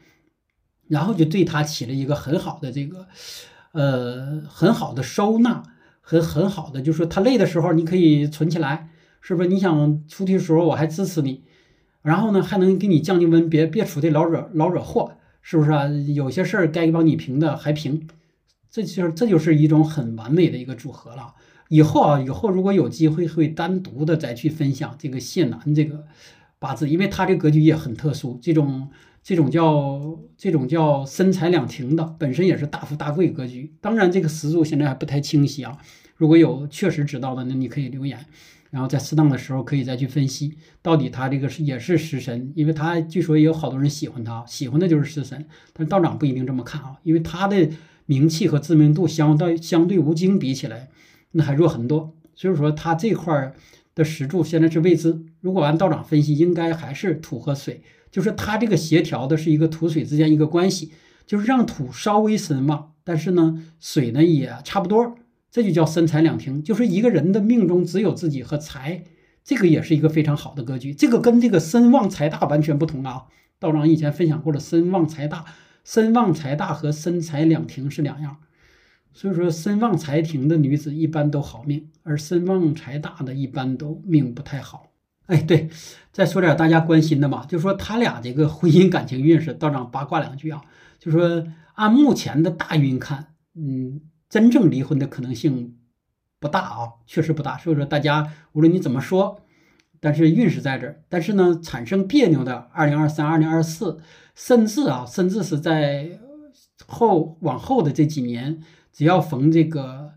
[0.88, 3.06] 然后就对它起了一个很好的这个
[3.72, 5.62] 呃很好的收纳，
[6.02, 8.90] 很很好的，就是说它累的时候你可以存起来。
[9.22, 11.44] 是不是你想出去的时候我还支持你，
[12.02, 15.86] 然后呢还能给你降降温，别别出去老惹老惹祸，是不是啊？
[15.86, 18.08] 有些事儿该帮你平的还平，
[18.68, 21.34] 这就是这就是一种很完美的一个组合了。
[21.68, 26.04] 以后啊，以后如果有机会会单独的再去分享这个谢楠这个
[26.58, 28.90] 八字，因为他这格局也很特殊，这种
[29.22, 33.72] 这种叫这种叫身财两停的，本身也是大富大贵格局。
[33.80, 35.78] 当然这个石柱现在还不太清晰啊，
[36.16, 38.18] 如果有确实知道的，那你可以留言。
[38.72, 45.44] 然后在适当的时候可以再去分析，到底他这个是也是食神，因为他据说也有好多人喜欢他，喜欢的就是食神。
[45.74, 47.68] 但道长不一定这么看啊，因为他的
[48.06, 50.88] 名气和知名度相对相对吴京比起来，
[51.32, 52.16] 那还弱很多。
[52.34, 53.52] 所以说他这块
[53.94, 55.22] 的石柱现在是未知。
[55.42, 60.92] 如果按道长分析，应该还是土和水，就是他这个协调的是一个土水之间一个关系，
[61.26, 65.14] 就是让土稍微深旺，但是呢，水呢也差不多，
[65.52, 69.04] 这就叫身财两停，就是一个人的命中只有自己和财，
[69.44, 70.94] 这个也是一个非常好的格局。
[70.94, 73.26] 这个跟这个身旺财大完全不同啊。
[73.58, 75.44] 道长以前分享过了，身旺财大，
[75.84, 78.38] 身旺财大和身财两停是两样。
[79.12, 84.92] 所以说，身旺财停的女子一般都好命，而身旺财大的一般都命不太好。
[85.26, 85.68] 哎，对，
[86.12, 90.62] 再说点大家关心的嘛，就说他俩这个婚姻感情运势，道长八卦两句啊，
[90.98, 94.00] 就说按目前的大运看，嗯，
[94.32, 95.76] 真正离婚的可能性
[96.40, 97.58] 不大啊，确实不大。
[97.58, 99.44] 所以说，大家无论你怎么说。
[100.00, 104.00] 但是运势在这儿，但是呢，产生别扭的二零二三、二零二四，
[104.34, 106.18] 甚至啊，甚至是在
[106.86, 110.14] 后往后的这几年，只要逢这个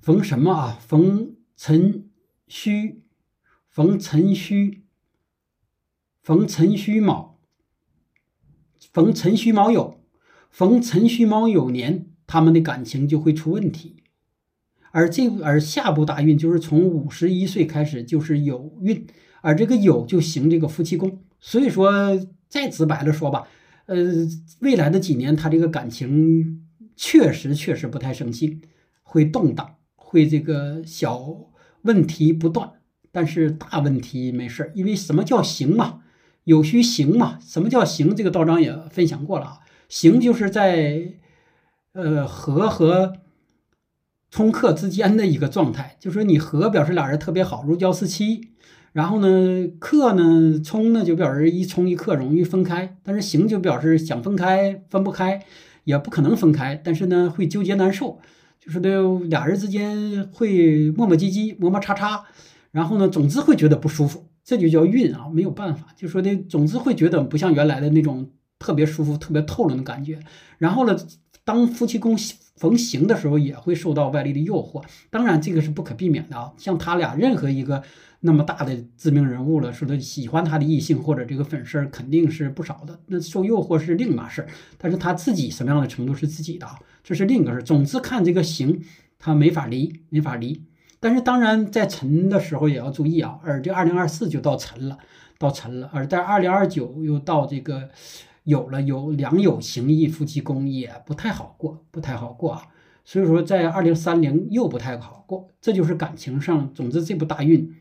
[0.00, 2.10] 逢什么啊，逢辰
[2.48, 3.04] 戌，
[3.68, 4.82] 逢辰戌，
[6.20, 7.38] 逢辰戌卯，
[8.92, 9.98] 逢辰戌卯酉，
[10.50, 13.96] 逢辰戌卯酉年，他们的感情就会出问题。
[14.90, 19.06] 而这而下部大运就是从五十一岁开始就是有运，
[19.42, 22.16] 而这个有就行这个夫妻宫，所以说
[22.48, 23.48] 再直白的说吧，
[23.86, 23.96] 呃，
[24.60, 26.64] 未来的几年他这个感情
[26.94, 28.62] 确实确实不太生性，
[29.02, 31.50] 会动荡，会这个小
[31.82, 32.70] 问题不断，
[33.10, 36.02] 但是大问题没事，因为什么叫行嘛，
[36.44, 38.14] 有需行嘛，什么叫行？
[38.14, 39.58] 这个道长也分享过了啊，
[39.88, 41.14] 行就是在
[41.94, 43.14] 呃和和。
[44.30, 48.48] 冲克之间的一个状态，就说你合表示俩人特别好，如胶似漆。
[48.92, 55.40] 然后呢，克呢，冲呢就表示一冲一克容易分开，但是行就表示想分开分不开，
[55.84, 58.18] 也不可能分开，但是呢会纠结难受，
[58.58, 62.24] 就是的俩人之间会磨磨唧唧、磨磨叉叉，
[62.72, 70.18] 然后呢总之会觉得不舒服，这就叫运啊，没有办法，就说的总之会觉得不像原来的那种特别舒服、特别透了的感觉。
[70.58, 70.96] 然后呢，
[71.44, 72.16] 当夫妻宫。
[72.56, 74.80] 逢行的时候也会受到外力的诱惑，
[75.10, 76.52] 当然这个是不可避免的啊。
[76.56, 77.82] 像他俩任何一个
[78.20, 83.00] 那么大的知名人物了，说他喜欢他的异性或者这个粉丝肯定是不少的。
[83.06, 84.46] 那受诱惑是另一码事，
[84.78, 87.60] 但是他自己什么样的程度是自己的啊，这是另一个事。
[87.60, 88.80] 总之看这个行，
[89.18, 90.62] 他没法离，没法离。
[91.00, 94.98] 但是当然在辰的时候也要注意啊，而这二零二四就到辰了，
[95.38, 97.90] 到辰了，而在二零二九又到这个。
[98.44, 102.68] 有了有良友情义，夫妻宫也不太好过，不太好过啊。
[103.06, 106.72] 所以说，在二零三零又不太好过，这就是感情上。
[106.72, 107.74] 总之，这部大运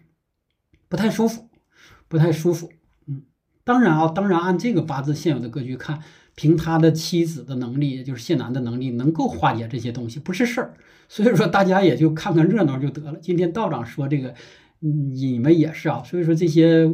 [0.90, 1.48] 不太舒服，
[2.08, 2.70] 不太舒服。
[3.08, 3.24] 嗯，
[3.64, 6.02] 当然啊，当然按这个八字现有的格局看，
[6.36, 10.74] 凭他的妻子的能力，也就是谢楠的能力，能够化解这些东西，不是事儿。
[11.08, 13.18] 所以说，大家也就看看热闹就得了。
[13.22, 14.34] 今天道长说这个，
[14.80, 16.04] 你们也是啊。
[16.04, 16.86] 所以说，这些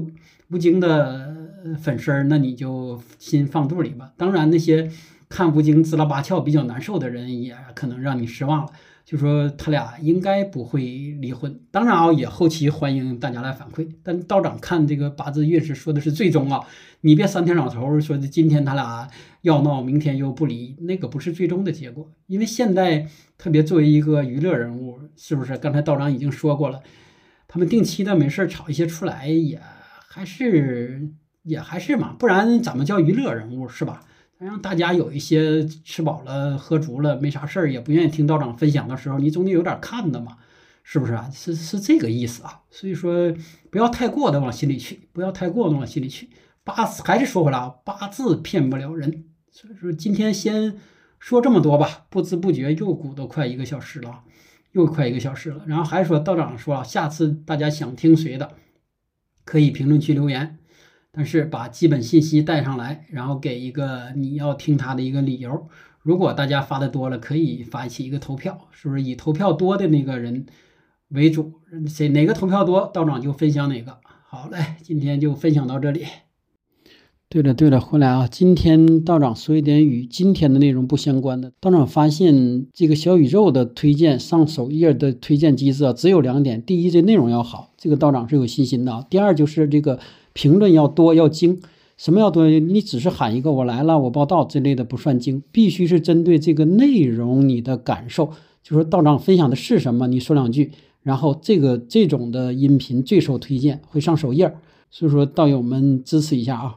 [0.49, 1.38] 吴京的。
[1.82, 4.14] 粉丝儿，那你就心放肚里吧。
[4.18, 4.91] 当然，那些
[5.28, 8.72] 看吴京支拉八翘比较难受的人，也可能让你失望了。
[9.05, 10.82] 就说他俩应该不会
[11.20, 11.60] 离婚。
[11.72, 13.88] 当然啊，也后期欢迎大家来反馈。
[14.03, 16.64] 但道长看这个八字运势说的是最终啊，
[17.01, 19.10] 你别三天两头说的今天他俩
[19.41, 22.12] 要闹，明天又不离，那个不是最终的结果。
[22.28, 25.57] 因为现在特别作为一个娱乐人物，是不是？
[25.57, 26.84] 刚才道长已经说过了，
[27.47, 29.60] 他们定期的没事炒一些出来，也
[30.07, 31.10] 还是。
[31.43, 34.03] 也还是嘛，不然怎么叫娱乐人物是吧？
[34.37, 40.37] 让大家有一些吃饱了喝足了没啥事儿，也不愿意听道长分享的时候，你总得有点看的嘛，
[40.81, 41.29] 是不是啊？
[41.33, 42.61] 是是这个意思啊。
[42.71, 43.33] 所以说
[43.69, 46.29] 不要太过的往心里去，不要太过的往心里去。
[46.63, 49.25] 八字还是说回来啊，八字骗不了人。
[49.51, 50.77] 所以说今天先
[51.19, 54.23] 说这么多吧，不知不觉又鼓捣快一个小时了，
[54.71, 55.63] 又快一个小时了。
[55.67, 58.53] 然后还说道长说，下次大家想听谁的，
[59.43, 60.59] 可以评论区留言。
[61.12, 65.68] 但是把基本信息带上来，然后给一个你要听他的一个理由。
[66.01, 70.45] 如果大家发的多了，可以发起一个投票，是不是以投票多的那个人
[71.10, 71.53] 为主？
[71.88, 73.97] 谁哪个投票多，道长就分享哪个。
[74.28, 76.05] 好嘞，今天就分享到这里。
[77.28, 81.51] 对了对了，回来啊，今天道长说一点与今天的内容不相关的。
[81.60, 89.99] 道长发现这个小宇宙的推荐上首页的推荐机制啊，只有两点：第一，这内容要好，这个道长是有信心的；第二，就是这个。
[90.39, 91.59] 评论要多要精，
[91.97, 92.47] 什么要多？
[92.47, 98.27] 你只是喊一个“我来了，我报道”之类的不算精，必须是针对这个内容你的感受，
[98.63, 100.71] 就说道长分享的是什么，你说两句，
[101.03, 104.49] 然后这个这种的音频最受推荐，会上首页，
[104.89, 106.67] 所以说道友们支持一下啊。